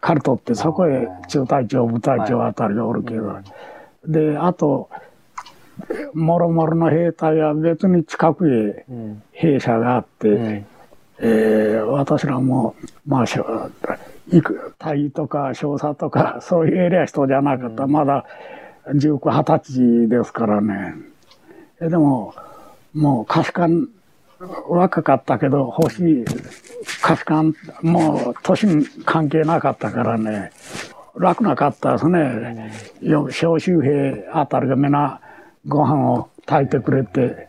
[0.00, 3.38] 借り取って、そこへ中隊長、部隊長あたりがおるけど、
[4.06, 4.88] で、あと、
[6.14, 9.22] もろもろの兵隊は別に近くへうん。
[9.32, 10.66] 兵舎があって、うん。
[11.18, 12.74] えー私らも、
[13.06, 13.70] まあ、しょ
[14.32, 17.86] いく隊とか少佐とか、 そういうエリア人じゃなかった。
[17.86, 18.24] まだ
[18.86, 20.94] 19、20歳ですからね。
[21.80, 22.34] えでも、
[22.94, 23.88] もう可視官、
[24.68, 26.24] 若かったけど、欲しい
[27.02, 30.50] 可視官、もう年に関係なかったからね、
[31.16, 32.72] 楽なかったですね。
[33.02, 35.20] よ召集兵あたりがみんな
[35.66, 37.48] ご飯を炊いてくれて、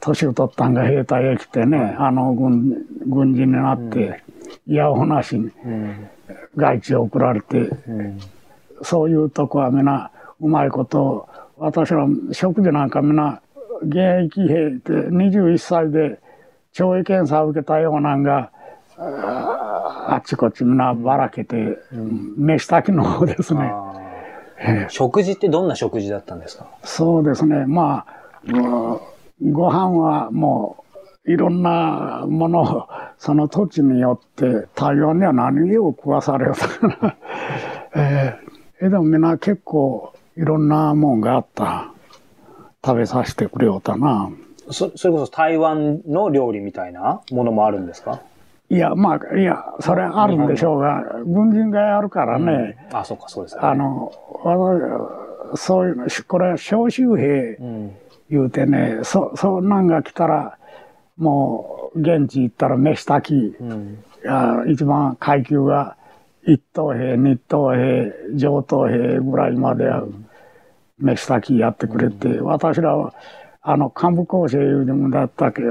[0.00, 4.22] 年を取ったんが兵隊へ来てね、あの軍軍人になって、
[4.68, 6.08] いやおなしにうん。
[6.56, 8.20] 外地へ送られて、うん。
[8.82, 13.40] そういうとこはみんなうまいこと、私ら食事なんかみんな
[13.82, 16.20] 現役兵って21歳で
[16.74, 18.50] 懲役検査を受けたようなんが、
[18.98, 21.78] ああっちこっちみんなばらけて、
[22.36, 23.72] 飯炊きの方ですね。
[24.88, 26.66] 食事ってどんな食事だったんですか？
[26.82, 27.66] そうですね。
[27.66, 29.00] まあ、
[29.52, 30.84] ご飯はも
[31.26, 37.16] う、いろんなものを、その土地によって、台湾には何を食わされようとかな。
[37.96, 41.92] えー、えでもみんな結構、いろんなもんがあった。
[42.86, 44.30] 食べさせてくれようたな。
[44.70, 48.20] そそれこそ台湾の料理みたいなものもあるんですか？
[48.68, 53.68] いや、まあ、いや、それあるんでしょうが、軍人がやるからね、あ、そうか、そうですよね。
[53.68, 54.12] あの、
[54.44, 57.96] 私そういうの、これは召集兵、うん。
[58.28, 60.58] 言うてね、そ、そんなんが来たら、
[61.16, 64.04] もう、現地行ったら飯炊き、うん。
[64.28, 65.96] あ一番階級が
[66.44, 70.02] 一等兵、二等兵、上等兵ぐらいまでは
[71.00, 73.14] 飯炊きやってくれて、私らは、
[73.62, 75.68] あの、幹部構成いうのだったけど、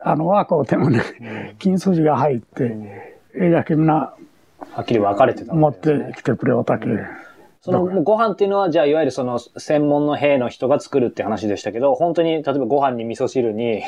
[0.00, 2.76] あの、若うてもね、金筋が入って、
[3.34, 4.14] ええやけみんな
[4.72, 6.86] はっきり分かれてた持ってきてくれおたけ。
[7.60, 13.82] そのご飯っていうのは、じゃあいわゆるその専門の兵の人が作るって話でしたけど、本当に例えばご飯に味噌汁に、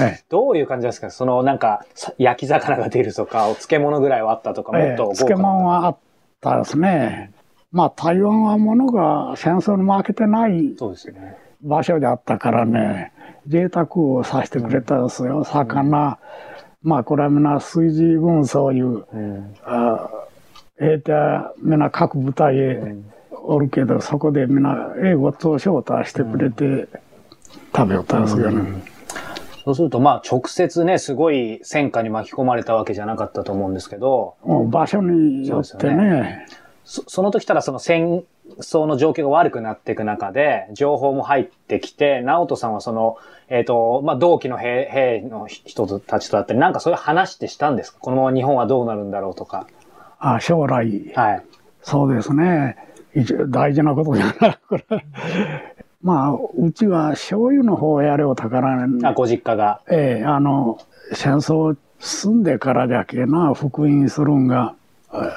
[0.00, 1.10] えどういう感じですか？
[1.10, 5.96] そのなんかさ焼き魚が出るとか、お漬物ぐらいはあったとか、もええっと豪華漬物はあっ
[6.40, 7.32] たですね。
[7.74, 10.76] まあ台湾はものが戦争に負けてない。
[11.60, 13.12] 場所であったからね、
[13.48, 15.42] 贅沢をさせてくれたですよ。
[15.44, 16.18] 魚、
[16.82, 19.54] まあこれはみんな水事軍そういううん。
[19.64, 20.08] あ
[20.78, 22.94] 兵兵隊はみんな各部隊へ
[23.42, 26.88] おるけど、そこでみんな英語と招待してくれて
[27.74, 28.82] 食べよったんですよね。
[29.64, 34.34] そうすると、まあ、直接ね、すごい戦火に巻き込まれたわけじゃなかったと思うんですけど。
[34.44, 36.46] もう場所によってね。
[36.84, 38.24] そその時たらその戦
[38.60, 43.16] 争の状況が悪くなっていく中で、情報も入ってきて、直人さんはその、
[43.48, 47.98] えっ、ー、と、まあ、同期の兵兵の人たちとだったり、なんかそういう話ってしたんですか？
[48.00, 49.66] このまま日本はどうなるんだろうとか。
[50.18, 51.12] あ、将来。
[51.14, 51.44] はい。
[51.82, 52.76] そうですね。
[53.14, 54.58] 一応大事なことじゃない。
[54.68, 54.84] これ。
[56.02, 59.06] まあ、うちは醤油の方をやれを宝に。
[59.06, 59.80] あ、ご実家が。
[59.90, 60.78] ええー、あの、
[61.12, 64.74] 戦争住んでからじゃけな、復員するんが、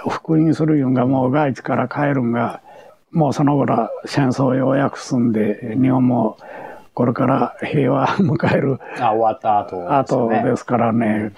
[0.07, 2.61] 復員するんがもう外地から帰るんが、
[3.11, 6.37] もうその頃戦争ようやく進んで、日本も
[6.93, 8.79] これから平和迎える。
[8.99, 9.77] あ、終わった後、
[10.29, 11.31] ね、後ですからね。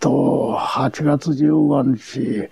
[0.00, 2.48] と、8月15日、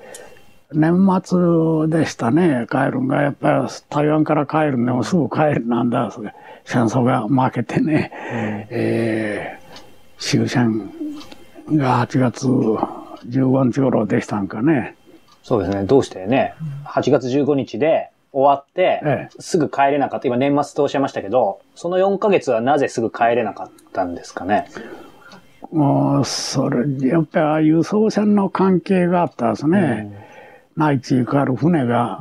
[0.75, 3.23] 年末でしたね、帰るんが。
[3.23, 6.11] やっぱり台湾から帰るんでもすぐ帰るなんだ、
[6.65, 8.11] 戦争が負けてね。
[8.13, 10.91] うん、えー、終戦
[11.71, 14.95] が8月15日頃でしたんかね。
[15.43, 15.85] そうですね。
[15.85, 16.55] どうしてね、
[16.87, 20.29] 8月15日で終わって、ええ、すぐ帰れなかった。
[20.29, 24.69] 今年末とおっしゃいましたけど、その4ヶ月はなぜすぐ帰れなかったんですかね？
[25.71, 30.13] もう、それ、やっぱり輸送船の関係があったんですね。
[30.77, 32.21] うん、内地行かる船が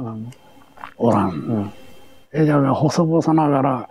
[0.98, 1.30] おらん。
[1.30, 1.74] うん、
[2.34, 3.90] えじゃあ、細々ながら、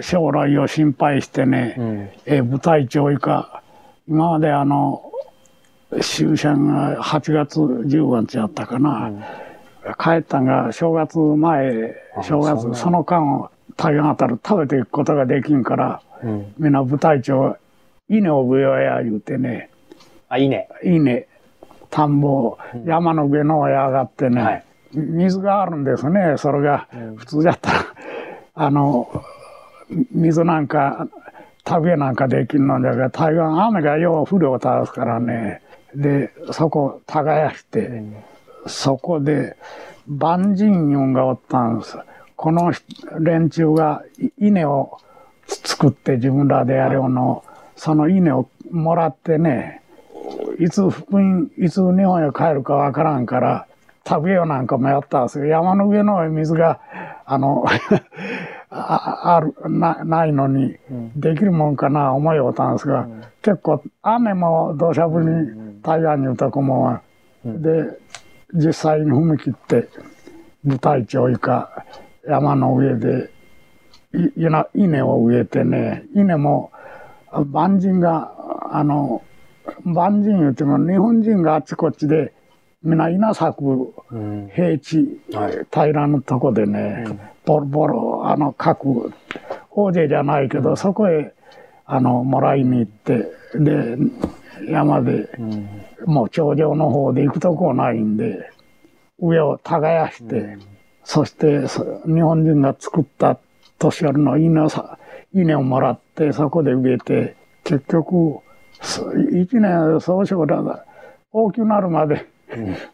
[0.00, 3.62] 将来を心配してね、うん、え部隊長以下、
[4.08, 5.12] 今まであの、
[6.00, 9.08] 終戦が8月15日やったかな。
[9.08, 9.22] うん、
[9.98, 17.56] 帰ったんが正月前、正月、その間を台湾あたる食べていくことができんから、うん、みんな部隊長、
[18.08, 19.70] 稲を植えよや言うてね。
[20.28, 21.26] あ、稲稲。
[21.90, 26.34] 田んぼ、山の上の上上がってね、はい、水があるんですね。
[26.38, 27.84] それが、普通だったら、
[28.54, 29.24] あの、
[30.10, 31.06] 水なんか、
[31.66, 35.62] 食べなんかできんのじゃが、台湾雨がよう降るをたすからね、
[35.94, 38.02] で、そこ耕して、
[38.66, 39.56] そこで
[40.06, 41.98] 万人運がおったんです。
[42.36, 42.72] この
[43.20, 44.02] 連中が
[44.38, 44.98] 稲を
[45.46, 47.44] 作って自分らでやるの、
[47.76, 49.82] その稲をもらってね、
[50.58, 53.66] いつ福音、いつ日本へ帰るかわからんから、
[54.06, 55.46] 食べようなんかもやったんですよ。
[55.46, 56.80] 山の上の水が、
[57.24, 57.64] あの
[58.68, 60.76] ああるな、ないのに、
[61.16, 66.98] できるもんかな思いおったんですが、うん、結構雨も土砂降りに台湾に歌子も、
[67.44, 67.84] うん、で、
[68.54, 69.88] 実際に踏み切って、
[70.64, 71.84] 舞台長以下、
[72.26, 73.30] 山の上で、
[74.14, 74.30] い
[74.74, 76.72] 稲を植えてね、稲も、
[77.46, 78.32] 万人が、
[78.70, 79.22] あの、
[79.84, 82.32] 万人言うても日本人があっちこっちで、
[82.82, 83.92] みんな稲作
[84.54, 85.20] 平地、
[85.70, 87.06] 平らのとこでね、
[87.44, 89.12] ボロボロ、あの、各、
[89.70, 91.34] 大勢じゃないけど、そこへ、
[91.86, 93.96] あの、もらいに行って、で、
[94.68, 95.28] 山で、
[96.06, 98.50] もう頂上の方で行くとこないんで、
[99.18, 100.58] 上を耕して、
[101.04, 101.66] そして
[102.06, 103.38] 日本人が作った
[103.78, 104.98] 年寄りの稲さ
[105.34, 108.40] 稲をもらってそこで植えて結局
[109.32, 110.84] 一年総称だ
[111.32, 112.26] 大きくなるまで、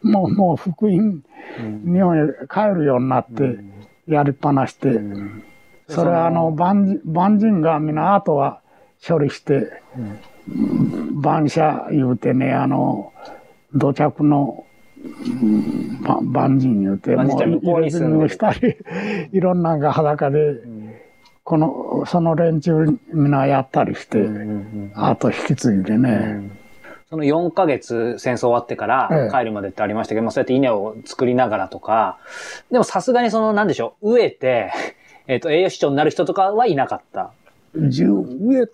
[0.03, 1.23] うん、もうもう福音、
[1.59, 3.59] うん、日本へ帰るようになって
[4.07, 5.43] やりっぱなして、うん、
[5.87, 8.61] それはあの万万人が皆あとは
[9.05, 9.81] 処理して、
[10.47, 13.13] 万社言うてねあの
[13.73, 14.65] 土着の
[16.21, 18.77] 万人言うて、もう入れ墨をしたり、
[19.33, 20.57] いろんなが裸で、
[21.43, 24.27] この、その連中みんなやったりして、
[24.93, 26.61] あと引き継いでね。
[27.09, 32.19] その4ヶ月戦争終わってから帰るまでってありましたけど、ええ、そうやって稲を作りながらとか、
[32.71, 34.71] でもさすがにその、なんでしょう、植えて、
[35.27, 37.31] えっ、ー、と、栄養失調になる人とかはいなかった。
[37.73, 38.67] 植え、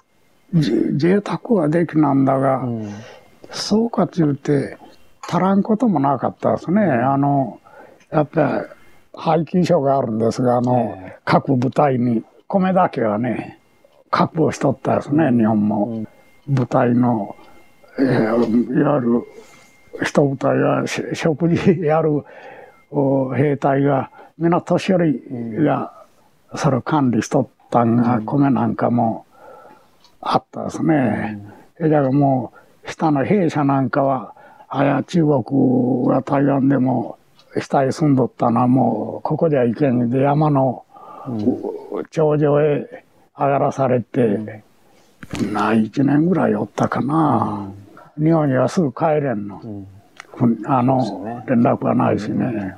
[0.54, 2.94] 贅沢はできなんだが、うん、
[3.52, 4.78] そうかって言って、
[5.22, 6.82] 足らんこともなかったですね。
[6.82, 7.60] あの、
[8.12, 13.60] やっぱり、廃棄所があるんですが、あの、各部隊に、米だけはね、
[14.10, 16.06] 確保しとったですね、日本も。
[16.48, 17.36] 部隊の、
[18.00, 19.24] えー、いわゆる、
[20.02, 22.24] 一部隊が食事やる
[23.36, 25.22] 兵隊が、みんな年寄り
[25.66, 25.92] が、
[26.56, 29.26] それを管理しとったんが、米なんかも
[30.34, 31.40] あったですね。
[31.80, 32.54] だからも
[32.86, 34.34] う、下の兵舎なんかは、
[34.70, 37.18] あや中国が台湾でも
[37.62, 40.84] 下へ住んどったのはもうここではいけんで山の
[42.12, 43.06] 頂上へ
[43.38, 44.64] 上がらされて、
[45.52, 47.72] な1年ぐらいおったかな、
[48.18, 49.62] 日本にはすぐ帰れんの、
[50.66, 52.76] あの、ね連絡はないしね。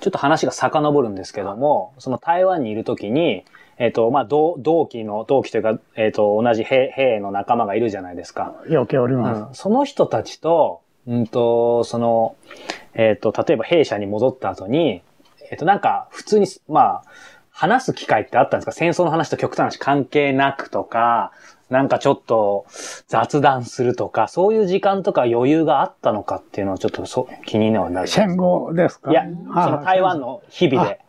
[0.00, 3.44] ちょっと話が遡るんですけども、その台湾にいるときに、
[3.78, 8.54] えっ、と、まあ、同同期の、同期というか、えっ、と、同じ兵兵の仲間がいるじゃないですか。
[8.68, 9.38] 余計おります。
[9.40, 12.36] うん、その人たちと、うんと、その、
[12.94, 15.02] えっ、と、例えば弊社に戻った後に、
[15.50, 17.02] えっ、と、なんか、普通に、まあ、
[17.50, 18.72] 話す機会ってあったんですか？
[18.72, 21.32] 戦争の話と極端な話関係なくとか、
[21.68, 22.64] なんかちょっと
[23.08, 29.10] 雑談するとか、そういう時間とか余裕があったのかっていうのをちょっとそ気になる戦後ですか？
[29.10, 31.00] いや、あその台湾の日々で。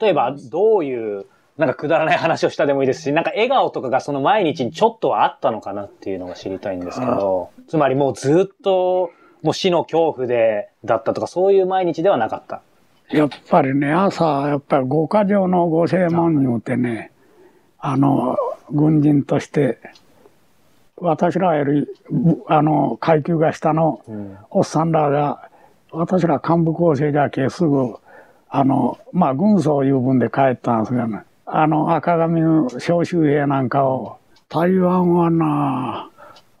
[0.00, 9.10] 例えば、どういう、なんかくだらない話をしたでもいいですし、なんか笑顔とかがその毎日にちょっとはあったのかなっていうのが知りたいんですけど、つまりもうずっと、
[9.42, 12.62] もう死の恐怖で、だったとか、そういう毎日ではなかった。
[13.10, 17.12] やっぱりね、朝、やっぱり五箇条の御正門によってね、
[17.78, 18.36] あの、
[18.70, 19.78] 軍人として、
[20.96, 24.38] 私らより、ぶあの、階級が下のうん。
[24.50, 25.50] おっさんらが、
[25.92, 27.96] 私ら幹部構成じゃけすぐ、
[28.48, 34.18] あの、まあ、軍曹いう分で帰ったんですがね、あの、赤髪の召集兵なんかを、
[34.48, 36.10] 台湾はな、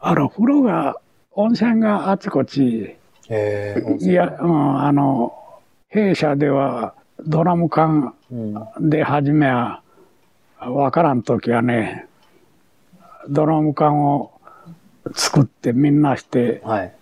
[0.00, 0.96] あの、風呂が、
[1.32, 2.96] 温泉があちこち、
[3.28, 5.34] えいや、うん、あの、
[5.88, 8.90] 弊社ではドラム缶うん。
[8.90, 9.82] で初めは、
[10.58, 12.06] わからんときはね、
[13.28, 14.32] ドラム缶を
[15.14, 16.94] 作ってみんなして、はい。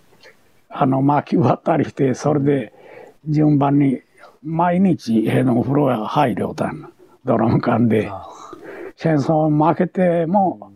[0.69, 2.73] あの、巻き割ったりして、それで
[3.29, 4.01] 順番に
[4.43, 6.93] 毎日へのお風呂が入るよたん
[7.25, 8.09] ドラム缶で。
[8.11, 8.27] あ
[8.97, 10.73] 戦争負けても、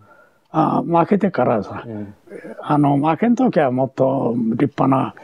[0.50, 2.14] あ負けてからさ、うん。
[2.62, 5.14] あの、負けんときはもっと立派な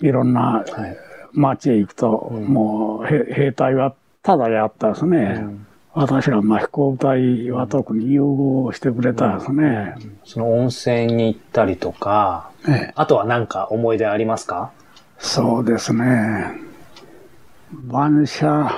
[0.00, 0.96] いろんなはい。
[1.34, 5.40] 町へ行くと、うんもう兵兵隊はただであったですね。
[5.40, 9.94] うん私ら、まあ、飛行隊は特に優遇してくれたですね。
[10.24, 14.72] その温泉に行ったりとか、ええあとはなんか思い出ありますか？
[15.18, 16.50] そうですね。
[17.72, 18.70] 晩社、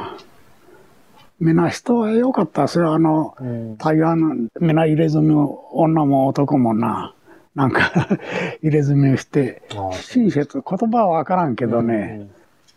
[1.41, 2.63] みんな人は良かった。
[2.63, 2.93] ですよ。
[2.93, 3.77] あの、うん。
[3.77, 7.15] 台湾、みんな入れ墨を、女も男もな、
[7.55, 7.91] なんか
[8.63, 9.63] 入れ墨をして、
[9.93, 12.29] 親切、言葉はわからんけどね、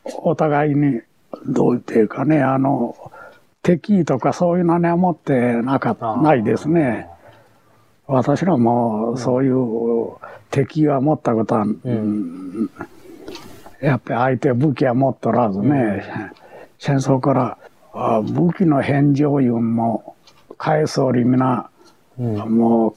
[0.04, 1.02] お互いに、
[1.48, 2.96] どう言っていうかね、あの、
[3.62, 7.08] 敵意とかそういうのには持ってなかった、ないですね。
[8.08, 10.16] 私らもそういう
[10.50, 12.70] 敵意は持ったことは、うん。
[13.82, 16.04] やっぱり相手武器は持っとらずね、
[16.80, 17.58] 戦争からあ
[18.24, 20.16] 武器の返上いうのも
[20.58, 21.70] 返すおりみな、
[22.20, 22.58] うん。
[22.58, 22.96] もう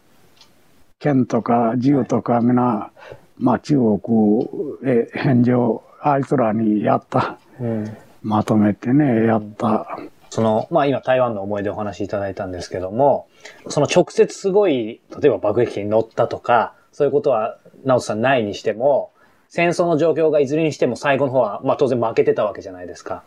[0.98, 2.90] 剣とか銃とかみな、
[3.38, 4.48] まあ中国
[4.84, 7.96] へ返上あいつらにやったうん。
[8.22, 9.98] まとめてねやった。
[10.30, 13.26] その、まあ今台湾の思い出をお話しいただいたんですけども、
[13.68, 19.10] その直接すごい、例えば爆撃機に乗ったとか、そういうことは、直人さんないにしても、
[19.48, 23.22] 戦争の状況がいずれにしても最後の方は、まあ当然負けてたわけじゃないですか。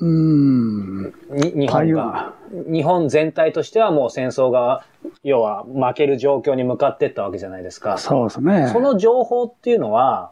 [0.00, 2.32] うんに日本が。
[2.50, 4.84] 日本全体としてはもう戦争が、
[5.22, 7.98] 要は負ける状況に向かってったわけじゃないですか。
[7.98, 8.70] そうですね。
[8.72, 10.30] その情報っていうのは、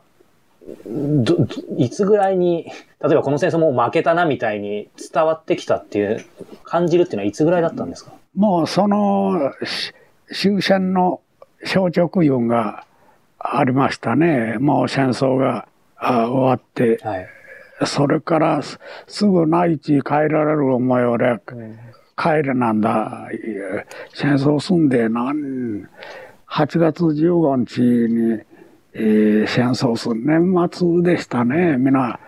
[1.76, 2.64] いつぐらいに、
[3.04, 6.24] 例えばこの戦争もう負けたなみたいに伝わってきたっていう、
[6.64, 8.12] 感じるっていうのはいつぐらいだったんですか？
[8.34, 9.92] もうそのし
[10.32, 11.20] 終戦の
[11.64, 12.84] 消直運が
[13.38, 14.56] ありましたね。
[14.58, 17.28] もう戦争があ終わって、はい。
[17.84, 21.40] それからすすぐ内地帰られる思い俺、
[22.16, 23.28] 帰れなんだ。
[24.14, 25.84] 戦争済んで何、
[26.48, 28.40] 8月15日に、
[28.94, 31.76] えー戦争する年末でしたね。
[31.76, 32.18] みんな、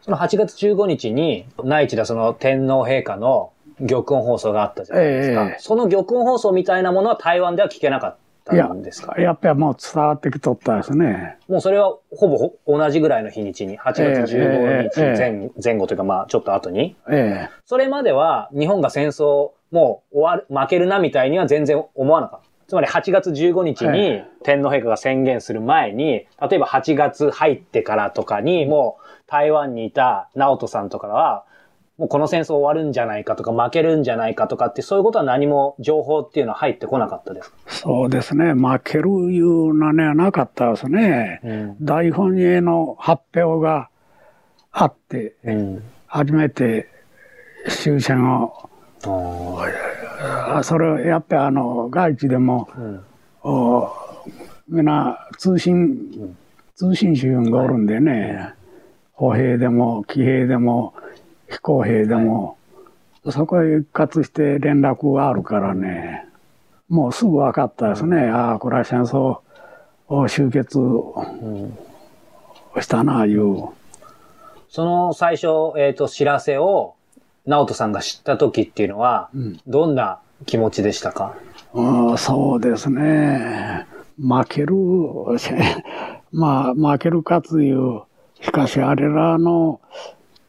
[0.00, 3.52] その8月15日に、内地でその天皇陛下の
[3.86, 5.44] 玉音放送があったじゃないですか。
[5.44, 11.38] ええその玉音放送みたいなものは台湾では聞けなかったいやんですか、やっぱりもう伝わってきとったですね。
[11.48, 13.92] もうそれはほぼほ同じぐらいの日にちに、8
[14.24, 16.96] 月15日ええ前,、前後というかまあちょっと後に。
[17.08, 22.44] えそれまでは日本が戦争もう終わる、負けるなみたいには全然思わなかった。
[22.66, 31.44] つまり8月15日にえ天皇陛下が宣言する前に、例えば8月入ってからとかにもう台湾にいた直人さんとかは、
[31.96, 38.52] もうこの戦争終わるんじゃないかとか負けるんじゃないかとかってそういうことは何も情報っていうのは入ってこなかったですそうですね。
[38.52, 41.40] 負けるいうのね、なかったですね。
[41.44, 41.76] うん。
[41.80, 43.90] 大本営の発表が
[44.72, 46.88] あって、うん初めて
[47.68, 48.68] 終戦を、
[49.02, 53.04] あそれやっぱりあの、外地でも、うん。
[53.42, 53.90] お
[54.68, 56.36] みんな通信、
[56.76, 58.54] 通信手がおるんでね、
[59.12, 60.94] 歩兵でも騎兵でも
[61.48, 62.56] 飛行兵でも、
[63.30, 66.26] そこへ一括して連絡があるからね、
[66.88, 68.28] もうすぐ分かったですね。
[68.28, 69.38] ああ、これは戦争
[70.08, 71.78] を終結うん
[72.80, 73.68] したな、いう。
[74.68, 76.94] その最初、えっ、と、知らせを、
[77.46, 81.34] 直人さんが知った時っていうのは、うんどんな気持ちでしたか？
[81.72, 83.86] うんそうですね。
[84.18, 84.74] 負ける、
[86.32, 88.02] まあ、負けるかついう。
[88.40, 89.80] しかし、あれらの、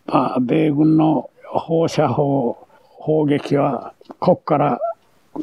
[0.05, 4.79] まあ、米軍の放射砲、砲撃は、こっから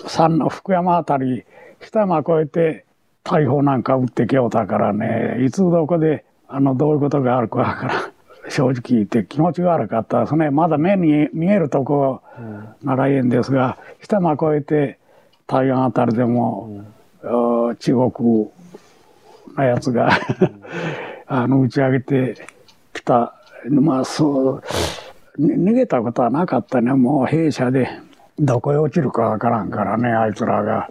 [0.07, 1.45] 山の福山あたり、
[1.81, 2.85] 北山越えて、
[3.25, 8.13] 大砲なんか撃ってきようたからね、いつどこで、あの、どういうことがあるかわからん。
[8.49, 10.51] 正直言って気持ちが悪かったですね。
[10.51, 12.23] まだ目に見えるとこ
[12.83, 14.99] ならいいんですが、北山越えて
[15.47, 16.85] 台湾あたりでも、
[17.23, 18.51] あ中国
[19.57, 20.11] のやつが
[21.29, 22.47] あの打ち上げて
[22.93, 23.35] きた。
[23.71, 24.63] まあそう、
[25.39, 26.93] 逃げたことはなかったね。
[26.93, 27.89] もう弊社で
[28.39, 30.89] どこへ落ちるかわからんからね、あいつらが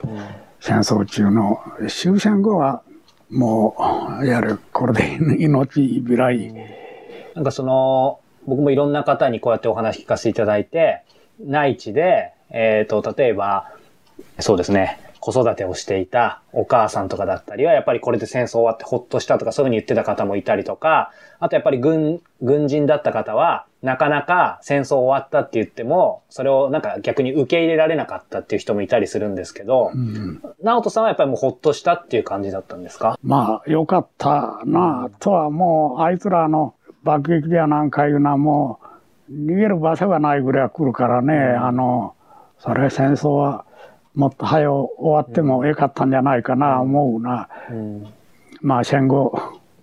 [0.60, 1.60] 戦争中の。
[1.88, 2.84] 終戦後は
[3.30, 3.76] も
[4.22, 6.54] う、やる、これで命びらい。
[7.34, 11.04] なんかその、僕もいろんな方にこうやってお話聞かせていただいて、
[11.40, 13.72] 内地で、えっ、と、例えば、
[14.40, 30.42] そうですね、子育てをしていたお母さんとかだったりは、やっぱりこれで戦争終わってほっとしたとか、そういうふうに言ってた方もいたりとか、あとやっぱり軍、軍人だった方は、なかなか戦争終わったって言っても、それをなんか逆に受け入れられなかったっていう人もいたりするんですけど、うん。
[30.64, 33.18] 直人さんはやっぱりもうほっとしたっていう感じだったんですか？
[33.22, 38.80] まあ、よかったなとはもう、あいつらの爆撃やなんかいうのはも
[39.30, 42.16] う、逃げる場所がないぐらい来るからね、あの、
[42.60, 43.66] それ戦争は
[44.16, 47.48] もっと早う終わってもよかったんじゃないかな、思うな。
[47.70, 48.08] うん。
[48.62, 49.34] まあ戦後、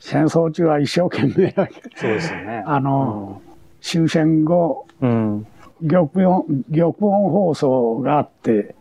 [0.01, 1.53] 戦争中は一生懸命
[1.97, 2.63] そうですよね。
[2.67, 3.41] あの、
[3.81, 5.47] 終戦後、うん。
[5.89, 8.75] 玉音、玉音放送があって、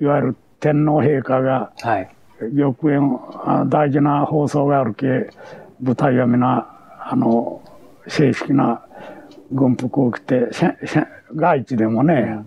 [0.00, 2.10] いわゆる天皇陛下がはい。
[2.56, 5.06] 玉園あ大事な放送があるけ
[5.80, 6.66] 舞台は皆
[7.04, 7.62] あの
[8.08, 8.84] 正式な
[9.52, 10.48] 軍服を着て
[11.34, 12.44] 外地でもね、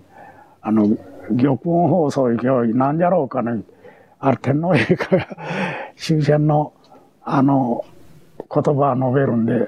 [0.61, 0.97] あの
[1.31, 3.61] 玉音放送行けよなんじゃろうかね。
[4.19, 5.27] あれ天皇陛下が
[5.97, 6.73] 終戦の
[7.23, 7.85] あの
[8.37, 9.67] 言葉を述べるんで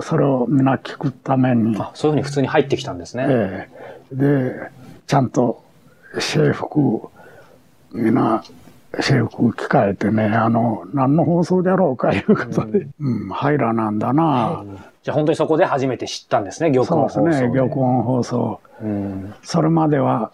[0.00, 3.26] それを皆聞くために、あ、そういうふうに普通に入ってきたんですね。
[3.28, 3.68] え
[4.12, 4.14] え。
[4.14, 4.70] で
[5.06, 5.62] ちゃんと
[6.18, 7.08] 制服
[7.92, 8.42] 皆
[9.00, 13.28] 制服着替えてねあの何の放送だろうかいうことで、うん。
[13.28, 14.64] 入らなんだな、
[15.02, 17.60] じゃあ本当にそこで初めて知ったんですね、玉そうです音放送で。
[17.60, 18.60] ね玉音放送。
[18.82, 19.34] うん。
[19.42, 20.30] それまでは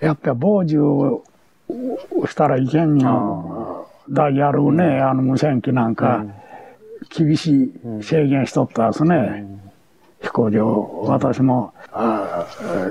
[0.00, 1.24] やっぱ傍受を
[2.26, 3.88] したらいけんよ。
[4.10, 6.24] ダイヤルね、あの無線機なんか、
[7.10, 9.44] 厳しい制限しとったですね、
[10.22, 11.04] 飛行場。
[11.06, 12.46] 私もあ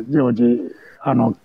[0.10, 0.60] 常時
[1.02, 1.36] あの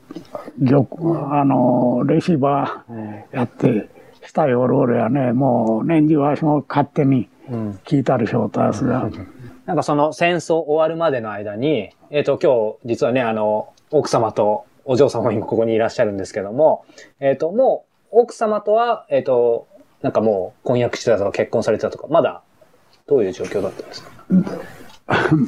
[0.69, 3.89] 玉あのレシーバーやって
[4.27, 5.33] 下へおるおるやね。
[5.33, 7.71] もう年中わしも勝手にうん。
[7.85, 9.11] 聞いたりしょうたですが、
[9.67, 16.85] なんかその戦争終わるまでの間に、えっ、と今日実はね、あの、奥様とお嬢様今ここにいらっしゃるんですけども、
[17.21, 19.67] えっ、ともう奥様とは、えっ、と、
[20.03, 22.43] なんかもう婚約してたとか結婚されてたとか、まだ
[23.07, 24.11] どういう状況だったんですか？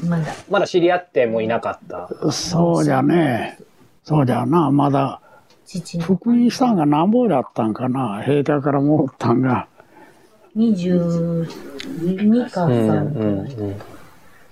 [0.09, 0.25] まだ。
[0.51, 2.09] まだ知り合ってもいなかった。
[2.33, 3.59] そうじゃね
[4.03, 5.21] そうじゃなまだ
[5.67, 9.67] 父の復員したんがなんぼだったんかな兵隊からもったんが
[10.57, 13.77] 22かうん3うんくらい。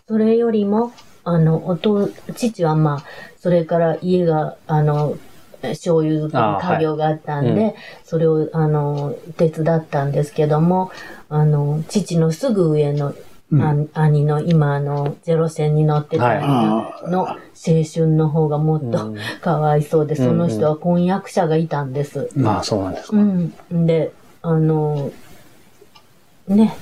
[0.09, 0.93] それよりも、
[1.25, 3.05] あの、おと、父はまあ、
[3.43, 5.19] それから家が、あの、
[5.63, 7.75] 醤油作りあー家業があったんで、はいうん
[8.05, 10.93] それを、あの、手伝ったんですけども、
[11.29, 13.15] あの、父のすぐ上の、
[13.59, 16.41] あ兄の今、あの、ゼロ戦に乗ってた
[17.09, 17.37] の青
[17.93, 22.31] 春の方がもっとうんかわいそうで、その人は婚約者がいたんです。
[22.37, 23.17] まあそうなんですか。
[23.17, 23.87] うん。
[23.87, 24.13] で、
[24.43, 25.11] あの、
[26.47, 26.77] ね。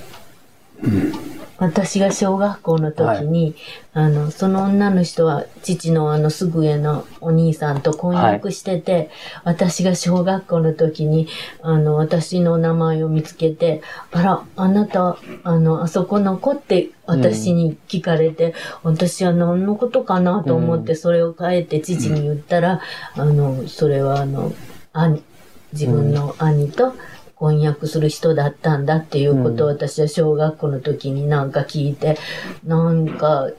[1.61, 3.55] 私が小学校の時に、
[3.93, 9.11] あの、その女の人は父のあのすぐ上のお兄さんと婚約してて、
[9.45, 11.29] 私が小学校の時に、
[11.61, 22.81] あの、私の名前を見つけて、あら、あなた、あの、あそこの子って私に聞かれて、私は何のことかなと思って、それを変えて父に言ったら、
[23.15, 24.55] あの、それはあの、
[24.95, 25.23] 兄、
[25.75, 26.95] 自分の兄と
[27.41, 32.19] 婚約する人だったんだっていうことを私は小学校の時になんか聞いて、
[32.65, 33.51] なんか、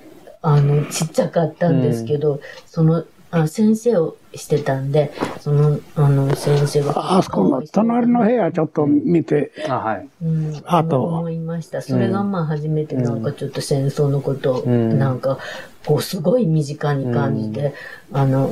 [0.44, 7.18] あの、ちっちゃかったんですけど、その、あ先生をしてたんで、その、あの、先生が。
[7.18, 10.08] あそこの隣の部屋ちょっと見て、あ、はい。
[10.22, 11.82] うん、あと思いました。
[11.82, 15.40] それがまあ初めてなんかちょっと戦争のことを、うんなんか、
[15.88, 17.74] こうすごい身近に感じて、
[18.14, 18.52] あの、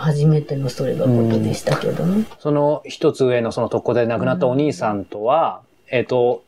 [0.00, 2.24] 初めてのそれがことでしたけどね。
[2.38, 6.44] その一つ上のその特攻で亡くなったお兄さんとは、えっ、と、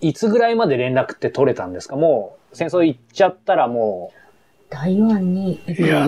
[0.00, 1.96] いつぐらいまで連絡って取れたんですか？
[1.96, 4.12] もう戦争行っちゃったらも
[4.68, 5.60] 台湾に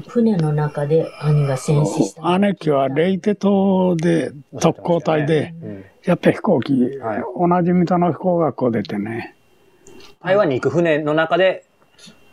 [0.07, 2.39] 船の中で兄が戦死した。
[2.39, 5.85] 姉貴はレイテ島で特攻隊でう、うん。
[6.05, 7.23] やっぱ飛行機、はい。
[7.37, 9.35] 同じ水戸の飛行学校出てね。
[10.23, 11.64] 台湾に行く船の中で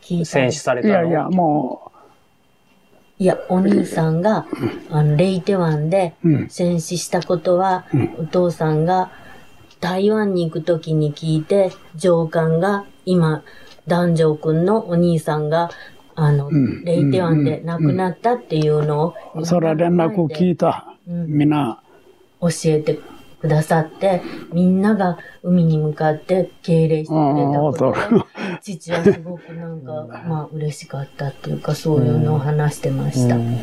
[0.01, 0.93] 戦死されたの？
[0.93, 1.91] いやいや、も
[3.17, 4.45] いや、お兄さんが、
[4.89, 6.49] あの、レイテ湾でう、うん。
[6.49, 8.15] 戦死したことは、うん。
[8.19, 9.11] お父さんが
[9.79, 13.43] 台湾に行くときに聞いて、上官が今、
[13.87, 15.69] 男女くんのお兄さんが、
[16.15, 16.83] あの、ん。
[16.83, 20.93] レイテ湾で亡くなったっていうのを、それは連絡を聞いた。
[21.07, 21.27] うん。
[21.27, 21.81] みんな、
[22.41, 22.99] 教えて
[23.39, 24.21] くださって、
[24.51, 28.25] みんなが海に向かって敬礼してくれたことでうん、
[28.61, 33.35] 父はすごくなんか、まあ嬉しかったっていうか、そういうのを話してました。
[33.35, 33.57] うん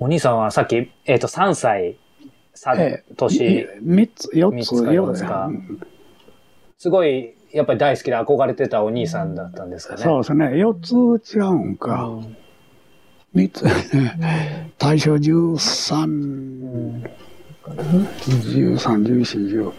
[0.00, 1.96] お兄さんはさっき、えっ、と、3歳、
[2.52, 5.50] さえ年、三つ、四つ、三つか四つか
[6.78, 10.02] すごい、やっぱり大好きで憧れてたお兄さんだったんですかね。
[10.02, 10.58] そうですね。
[10.58, 10.92] 四つ
[11.36, 12.06] 違うんか。
[12.06, 12.36] うん
[13.34, 13.64] 三つ。
[14.78, 17.10] 大正十う三、ん
[18.42, 19.72] 十三、十四、十。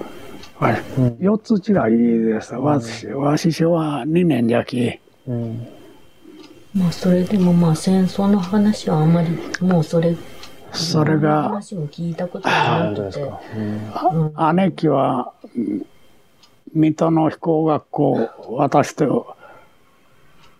[0.57, 0.81] はい。
[0.97, 2.55] うん四つ違いです。
[2.55, 4.99] わし、わししは二年じゃき。
[5.27, 5.67] うん
[6.73, 9.29] まあそれでもまあ戦争の話はあんまり、
[9.61, 10.15] もうそれ、
[10.73, 13.41] それが、話も聞いたことあがなくて本当ですか。。
[13.55, 15.85] うんうん姉貴は、うん
[16.73, 19.37] 水戸の飛行学校、私と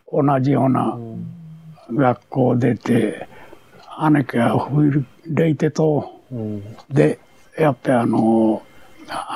[0.09, 0.97] 同じような
[1.91, 3.27] 学校出て、
[4.11, 7.19] 姉貴はフィルレイテ島うんで、
[7.57, 8.61] やっぱりあの、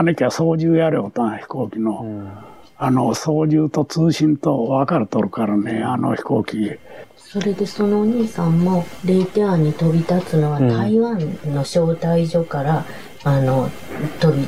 [0.03, 1.91] 姉貴は操縦やれよったん飛行機うの。
[2.03, 2.27] ん。
[2.77, 6.71] あの、操縦と通信と分かれとるからね、あの飛行機。
[7.17, 10.69] それでそのお兄さんもレイテアンに飛び立つのはうん。
[10.69, 11.19] 台湾
[11.53, 12.85] の招待所から、
[13.23, 13.69] あの、
[14.21, 14.47] 飛び、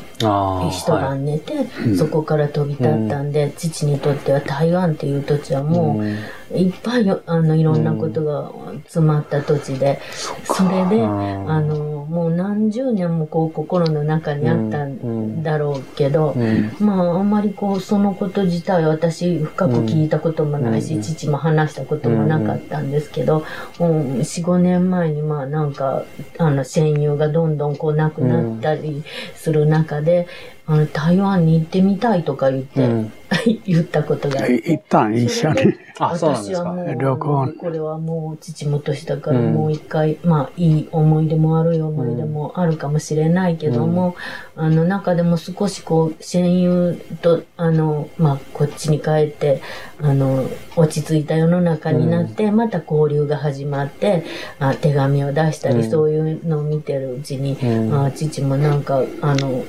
[0.72, 6.18] 一晩寝て、そこから飛び立ったんで、父にとっては台湾っていう土地はもう、うん
[6.56, 8.52] いっぱいよあのいろんなことが
[8.84, 9.99] 詰まった土地で、
[10.43, 11.52] それで、うん。
[11.52, 16.72] あの、もう何十年もこう心の中にあったんだろうけど、うん。
[16.80, 21.02] まああんまりこうそのこと自体私深く聞いたこともないし、うん。
[21.02, 23.45] 父も話したこともなかったんですけど、
[23.80, 26.04] もう4、5年前にまあなんか
[26.38, 29.04] あの戦友がどんどんこう亡くなったり
[29.36, 30.28] する中で、
[30.68, 33.14] あの台湾に行ってみたいとか言って、うん。
[33.66, 34.55] 言ったことがあって。
[34.55, 35.74] 一旦一緒に？
[35.99, 36.64] あ、そうなんですか。
[36.64, 39.53] 私はもう、旅行これはもう父も年だからうん。
[39.53, 44.16] もう一回、まあいい思い出も悪い思い出もあるかもしれないけども、
[44.55, 49.62] あの中でも少しこう戦友と、あの、まあこっちに帰って、
[50.01, 50.45] あの、
[50.76, 54.26] 落ち着いた世の中になって、また交流が始まって、
[54.59, 55.89] あ手紙を出したり、うん。
[55.89, 58.05] そういうのを見てるうちに、うん。
[58.05, 59.64] あ父もなんか、あの、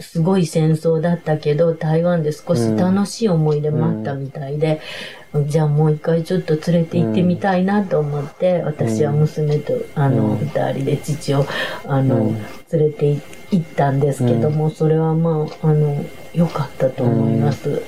[0.00, 4.80] すすごい戦争だったけど、台湾で少し楽しい思い出もあったみたいで、
[5.46, 10.38] じゃあもう一回ちょっと連れて行ってみたいなと思って、私は娘と、あの、うん。
[10.38, 11.46] 二人で父を、
[11.86, 12.34] あの、うん。
[12.72, 13.10] 連れて
[13.50, 17.82] 行ったんですけども、それはまあ、あの、良かったと思います。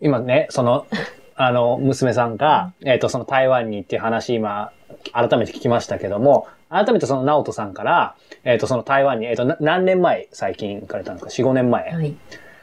[0.00, 0.86] 今ね、その、
[1.36, 4.72] あの、娘さんが、えっ、と、その台湾にっていう話、今、
[5.12, 11.90] 改めて聞きましたけども、改めてその直人さんから、えっ、と、その台湾に、えっ、と、な何年前、最近行かれたんですか ?4、5年前。
[11.90, 12.14] はい。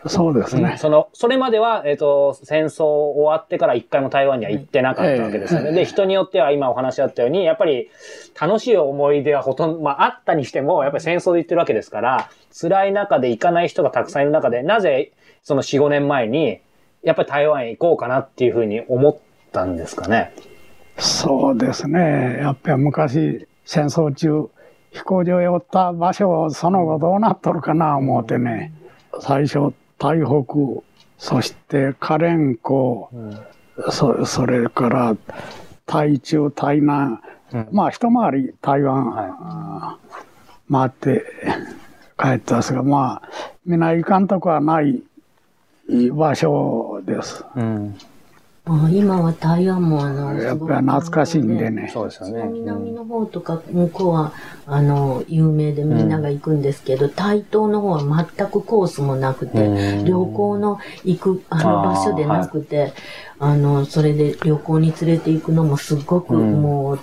[0.08, 0.70] そうですね。
[0.72, 5.68] うんその、それまでは、えっ、と、戦争終わってから一回も台湾には行ってなかったわけですよね。
[5.68, 7.90] はいで、人によっては今お話あったように、やっぱり
[8.40, 12.30] 楽しい思い出はほとんど、まああったにしても、やっぱり戦争で行ってるわけですから、
[12.60, 15.12] 辛い中で行かない人がたくさんいる中で、なぜ
[15.44, 16.62] その4、5年前に、
[17.04, 19.18] やっぱり台湾へ行こうかなっていうふうに思っ
[19.52, 20.34] たんですかね？
[20.98, 22.40] そうですね。
[22.42, 24.50] やっぱり昔、戦争中、
[24.92, 28.74] 飛行場へおった場所、その後どうなっとるかな思うてね。
[29.22, 30.82] 最初、台北、
[31.20, 33.12] そしてカレン湖、
[33.92, 35.16] そそれから
[35.86, 37.20] 台中、台南、
[37.54, 39.98] うんまあ一回り台湾、
[40.72, 41.24] 回って
[42.18, 43.30] 帰ったんですが、まあ、
[43.68, 45.04] みんな行かんとこはない
[46.12, 47.46] 場所です。
[47.56, 47.96] うん。
[48.70, 51.90] まあ、今は台湾もあの、やっぱり懐かしいんでね。
[51.92, 52.44] そうですよね。
[52.54, 54.32] 南の方とか向こうは
[54.68, 62.94] あの有名でみんなが行くんですけど、台東の方は全くコースもなくて、うん旅行の行くあの場所でなくて
[63.40, 67.00] あ、のそれで旅行に連れて行くのもすごくうんもう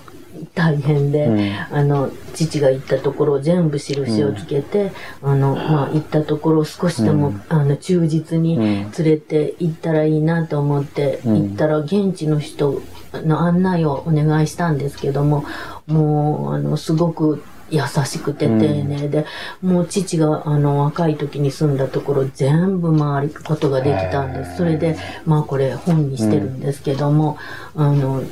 [0.57, 1.51] 大変で、うん。
[1.71, 4.91] あの父が行ったところを全部印をつけて、
[5.21, 7.41] あのまあ行ったところを少しでも、うん。
[7.49, 11.49] あの忠実にうん連れて行ったらいいなと思ってうん。
[11.49, 12.81] 行ったら現地の人
[13.13, 15.45] の案内をお願いしたんですけども
[15.85, 19.25] もうあのすごく優しくて丁寧で、
[19.61, 24.57] もう父があの若い時に住んだところ全部回ることができたんです。
[24.57, 27.37] それで、まあこれ本にしてるんですけども、
[27.75, 28.23] あの、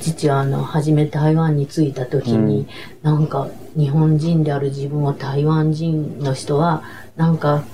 [0.00, 2.66] 父はあの、初め台湾に着いた時に、
[3.02, 6.82] なんか日本人である自分を台湾人の人は、
[7.16, 7.64] なんか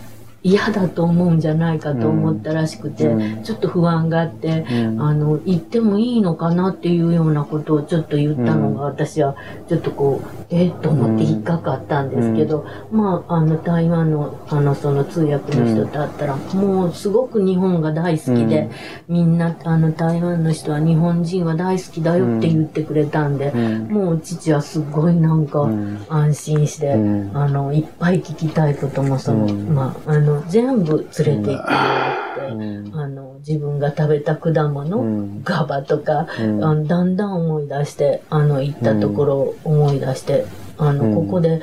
[0.43, 3.43] 嫌だと思うんじゃないかと思ったらしくて、うん。
[3.43, 5.03] ちょっと不安があって、うん。
[5.03, 9.36] あの、言ってもいいのかなっていうようなことをちょっと言ったのが、私は
[9.68, 18.70] ちょっとこう、えっと思って引っかかったんですけど、まあ、あの、台湾の、あの、その通訳の人と会ったら、もうすごく日本が大好きで、
[19.09, 23.88] みんな、あの、台湾の人は日本人は大好きだよって言ってくれたんで、うん。
[23.88, 25.99] もう父はすごいなんかうん。
[26.09, 27.30] 安心して、うん。
[27.36, 29.74] あの、いっぱい聞きたいことも、その、うん。
[29.74, 32.57] まあ、あの、全部連れて行ってもらって、う
[32.91, 32.95] ん。
[32.95, 35.43] あの、自分が食べた果物、うん。
[35.43, 36.64] ガバとか、うん。
[36.64, 40.47] あのだんだん思い出して、あの、行ったところを思い出して、
[40.78, 41.14] あの、うん。
[41.14, 41.61] ここで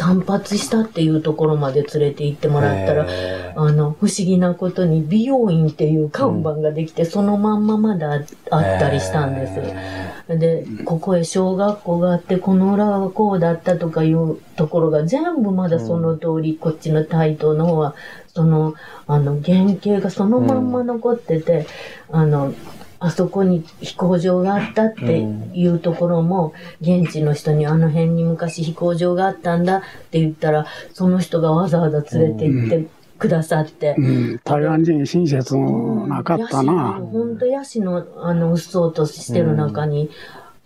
[0.00, 8.20] 散髪したっていうところまで連れて行ってもらったら、へあの、不思議なことに美容院っていう看板ができて、そのまんままだあ
[8.50, 9.52] あったりしたんです。
[9.58, 17.94] へで、ここへ小学校があって、この裏はこうだったとかいうところが全部まだその通り、こっちの台東の方は、
[18.28, 18.74] その、
[19.06, 21.66] あの、原型がそのまんま残ってて、
[22.10, 22.54] あの、
[23.00, 25.20] あそこに飛行場があったって
[25.54, 29.80] いうところも、現地の人にあの辺に昔飛行場があったんだっ
[30.10, 32.88] て言ったら、その人がわざわざ連れて行って
[33.18, 37.00] くださって、うん、台湾人親切なかったな。
[37.12, 40.10] 本当ヤシの、あの、うっそうとしてる中に、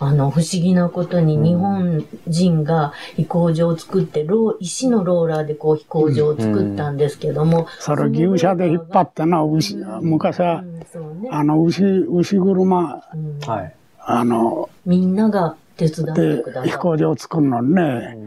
[0.04, 7.66] あの、不思議なことに日本人が飛行場を作って、ロー石のローラーでこう飛行場を作ったんですけども。
[7.80, 11.30] それ牛舎で引っ張ってな、牛、昔はう、んそうね。
[11.32, 13.38] あの、牛、牛車、うん。
[13.40, 13.74] はい。
[13.98, 18.18] あの、みんなが手伝ってでくださ飛行場を作るのにね、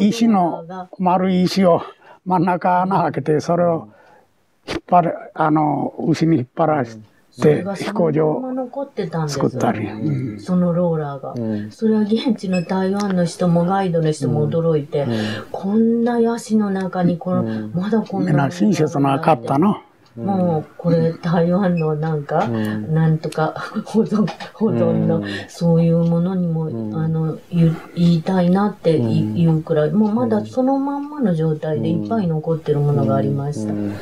[0.00, 0.64] 石の
[0.98, 1.82] 丸い石を
[2.26, 3.88] 真ん中穴開けて、それを
[4.68, 7.02] 引っ張る、あの、牛に引っ張らせて
[7.38, 8.40] それが飛行場。
[8.52, 9.86] 残ってたんです作ったり。
[9.86, 10.40] うん。
[10.40, 11.34] そのローラーが。
[11.36, 11.70] うん。
[11.70, 15.06] それは現地の台湾の人もガイドの人も驚いて、
[15.52, 17.72] こんなヤシの中にこの、うん。
[17.72, 19.80] まだこんみなんな親切なかったの。
[20.16, 22.92] もう、これ、台湾のなんか、ん。
[22.92, 23.54] なんとか、
[23.86, 26.94] 保存、保存のうん、そういうものにも、ん。
[26.96, 29.34] あの、言言いたいなっていうん。
[29.34, 33.72] 言うくらい、もうまだそのまんまの状態でいっぱい残ってるものがありました。
[33.72, 33.92] うん。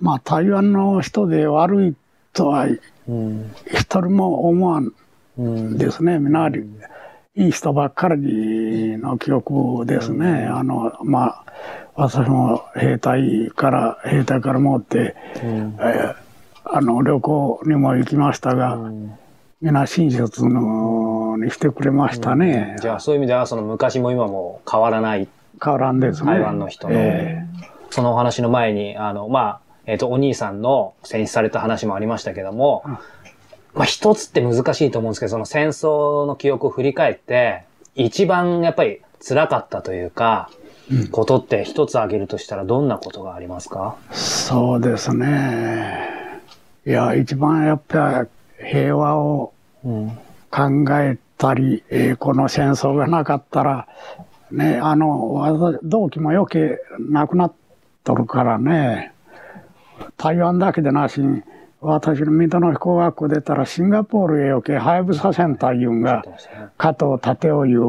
[0.00, 1.94] まあ、台湾の人で悪い
[2.32, 2.66] とは
[3.08, 4.92] うん一人も思わん
[5.38, 6.18] うんですね。
[6.18, 6.48] みんな
[7.36, 10.46] いい人ばっかりの記憶ですね。
[10.46, 11.44] あの、まあ、
[11.94, 16.14] 私も兵隊から、兵隊から持って、うんえー
[16.64, 19.12] あの、旅行にも行きましたが、うん
[19.62, 22.76] みんな親切のにしてくれましたね。
[22.80, 25.28] じゃあそういう意味ではその昔も今も変わらない
[25.62, 26.32] 変わらんですね。
[26.32, 27.44] 台湾の人のえ
[27.90, 32.82] そのお話の前に、あの、まあ、えっ、と、お兄さんの戦死された話もありましたけども、
[33.74, 37.64] まあ、一つって難しいと思うんですけど、その戦争の記憶を振り返って、
[37.94, 40.50] 一番やっぱり辛かったというか、
[40.90, 43.94] うんことって一つ挙げるとしたらどんなことがありますか？
[44.10, 46.40] そうですね。
[46.84, 48.26] いや、一番やっぱ
[48.58, 49.52] り平和を
[49.84, 50.18] うん。
[50.50, 53.86] 考えたり、えーこの戦争がなかったら、
[54.50, 57.52] ね、あの、私同期も余計なくなっ
[58.02, 59.12] とるからね、
[60.16, 61.42] 台湾だけでなしに、
[61.80, 66.24] 私の水戸の飛行学校出たらシンガポールへ余計ハヤブサセンターいうんが、
[66.76, 67.80] 加藤立夫いう、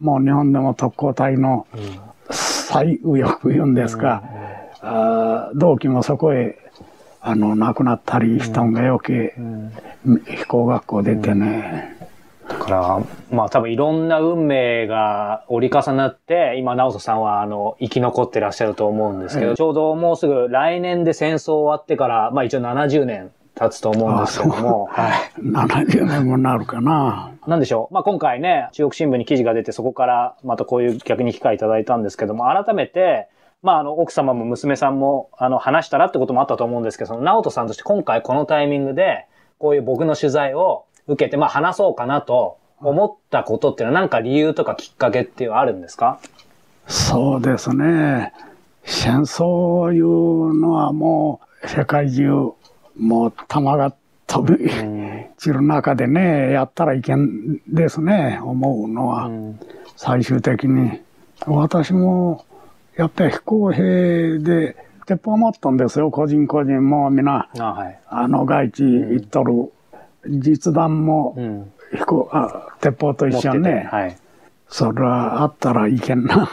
[0.00, 1.66] もう日本でも特攻隊の
[2.30, 4.22] 最右翼いうんですが、
[4.80, 6.58] あー同期もそこへ、
[7.20, 9.34] あの、亡くなったりしたんが余計、
[10.26, 11.97] 飛行学校出てね、だ
[12.68, 13.00] から、
[13.30, 25.30] まあ多分いろんな運命が折り重なって、今、直人さんはあの、生き残ってらっしゃると思うんですけど、ええちょうどもうすぐ来年で戦争終わってから、まあ一応70年経つと思うんですけども、はい。
[25.40, 27.32] 70年もなるかな。
[27.46, 27.94] なんでしょう。
[27.94, 33.28] まあ今回ね、中国新聞に記事が出て、そこからまたこういう逆に機会いただいたんですけども、改めて、
[33.62, 39.26] まああの、奥様も娘さんも、あの、話したらってこともあったと思うんですけど、その、直人さんとして今回このタイミングで、
[39.58, 46.20] こういう僕の取材を受けて、まあ話そうかなと思ったことっていうのは何か理由とかきっかけっていうのはあるんですか？
[46.86, 48.32] そうですね。
[48.84, 52.52] 戦争いうのはもう世界中、
[52.98, 53.92] もう弾が
[54.26, 54.70] 飛び
[55.38, 59.26] 散る中でね、やったらいけんですね、思うのは。
[59.26, 59.60] うん
[60.00, 61.00] 最終的に。
[61.44, 62.44] 私も、
[62.96, 67.98] やっぱり非公平で、鉄砲持っとんですよ、個人個人も皆、あはい。
[68.06, 69.72] あの、外地行っとる、
[70.28, 71.72] 実弾もうん。
[71.92, 73.88] 飛行、あ鉄砲と一緒にね。
[73.90, 74.16] はい。
[74.68, 76.48] それはあったらいけんな、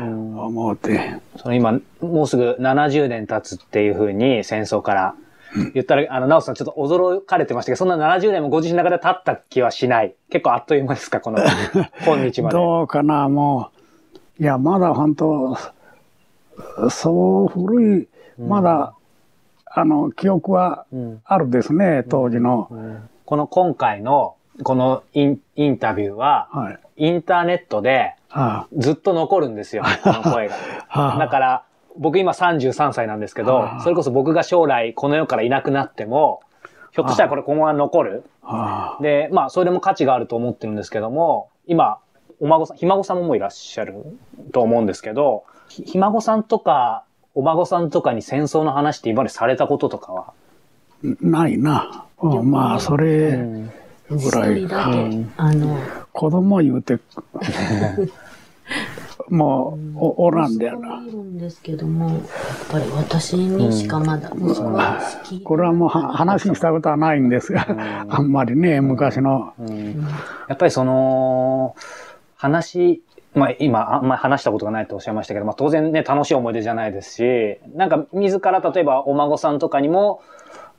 [0.00, 1.16] うん思うて。
[1.36, 5.14] その今、もうすぐ70年経つっていうふうに戦争から
[5.74, 10.14] 言ったら、あの、直人さんちょっと驚かれてましたけど、そんな70年もご自身の中で経った気はしない。
[10.30, 11.38] 結構あっという間ですか、この、
[12.06, 12.56] 今日まで。
[12.56, 13.70] どうかな、も
[14.38, 14.42] う。
[14.42, 15.56] いや、まだ本当、
[16.90, 18.08] そう古い、
[18.38, 18.94] まだ、
[19.72, 22.68] あの、記憶はうんあるですね、当時の。
[23.24, 26.78] この今回の、このインインタビューは、はい。
[26.96, 30.56] インターネットではずっと残るんですよ、この声が。
[31.18, 31.64] だから、
[31.96, 36.40] 僕今33歳なんですけどは、あそれこそ僕が将来この世からいなくなっても、
[36.92, 38.24] ひょっとしたらこれ今後は残る。
[38.42, 41.98] はあ、で、まあ、それでも価値があると思ってるんですけども、今、
[42.40, 44.18] お孫さん、ひ孫さんもいらっしゃる
[44.52, 47.04] と思うんですけど、ひひ孫さんとか、
[47.38, 50.32] お孫さんとかに戦争の話って今までされたこととかは、
[51.20, 52.04] ないな。
[52.20, 53.30] うん、まあ、それ
[54.10, 55.32] ぐ一らいうん。
[55.36, 55.78] あの、
[56.12, 56.98] 子供言うて、
[59.30, 61.06] もう、おおらんでや息子なも。
[61.06, 62.18] いるんですけども、やっ
[62.72, 65.40] ぱり私にしかまだ息子は好き。
[65.40, 69.52] これはもうは話したことはないんですが、あんまりね、昔の。
[69.60, 70.04] うん。
[70.48, 71.76] やっぱりその、
[72.34, 73.02] 話、
[73.34, 80.20] まあ今、あんまり話したことがないとおっしゃいましたけど、まあ当然ね、楽しい思い出じゃないですし、なんか自ら例えばお孫さんとかにも、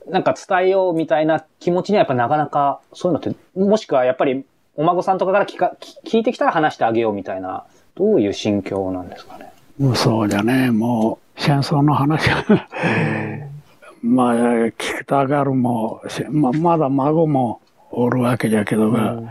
[0.08, 4.45] なんか伝えようみたいな気持ちにはやっぱなかなか、そういうのって、もしくはやっぱり
[4.76, 9.52] お孫さんとかから聞か聞聞いてきたら話してあげようみたいな、どういう心境なんですかね？
[9.78, 12.43] もうそうじゃね、もう戦争の話は
[14.02, 17.60] まあ、聞きたがるも、しままだ孫も
[17.91, 19.22] おるわけじゃけどが、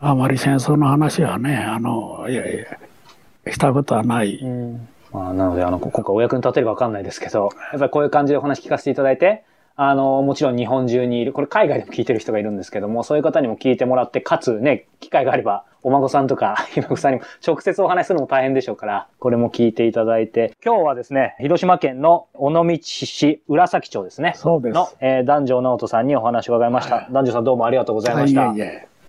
[0.00, 2.58] あまり戦争の話はね、あの、いやい
[3.46, 4.40] や、したことはない。
[5.12, 9.44] まあ、なので、あの、こ今回お役に立てるかわかんないですけど、やっぱりこういう感じでお話聞かせていただいて、
[9.74, 24.32] あの、もちろん日本中にいる、これ海外でも聞いてる人がいるんですけども、そういう方にも聞いてもらって、かつね、機会があれば、お孫さんとか、 ひ孫さんにも直接お話しするのも大変でしょうから、これも聞いていただいて、今日はですね、広島県の尾道市浦崎町ですね。
[24.34, 24.74] そうです。
[24.74, 27.08] の、えー、男女直人さんにお話を伺いました。
[27.10, 28.46] 男女さんどうもありがとうございました。
[28.46, 28.88] いえいえ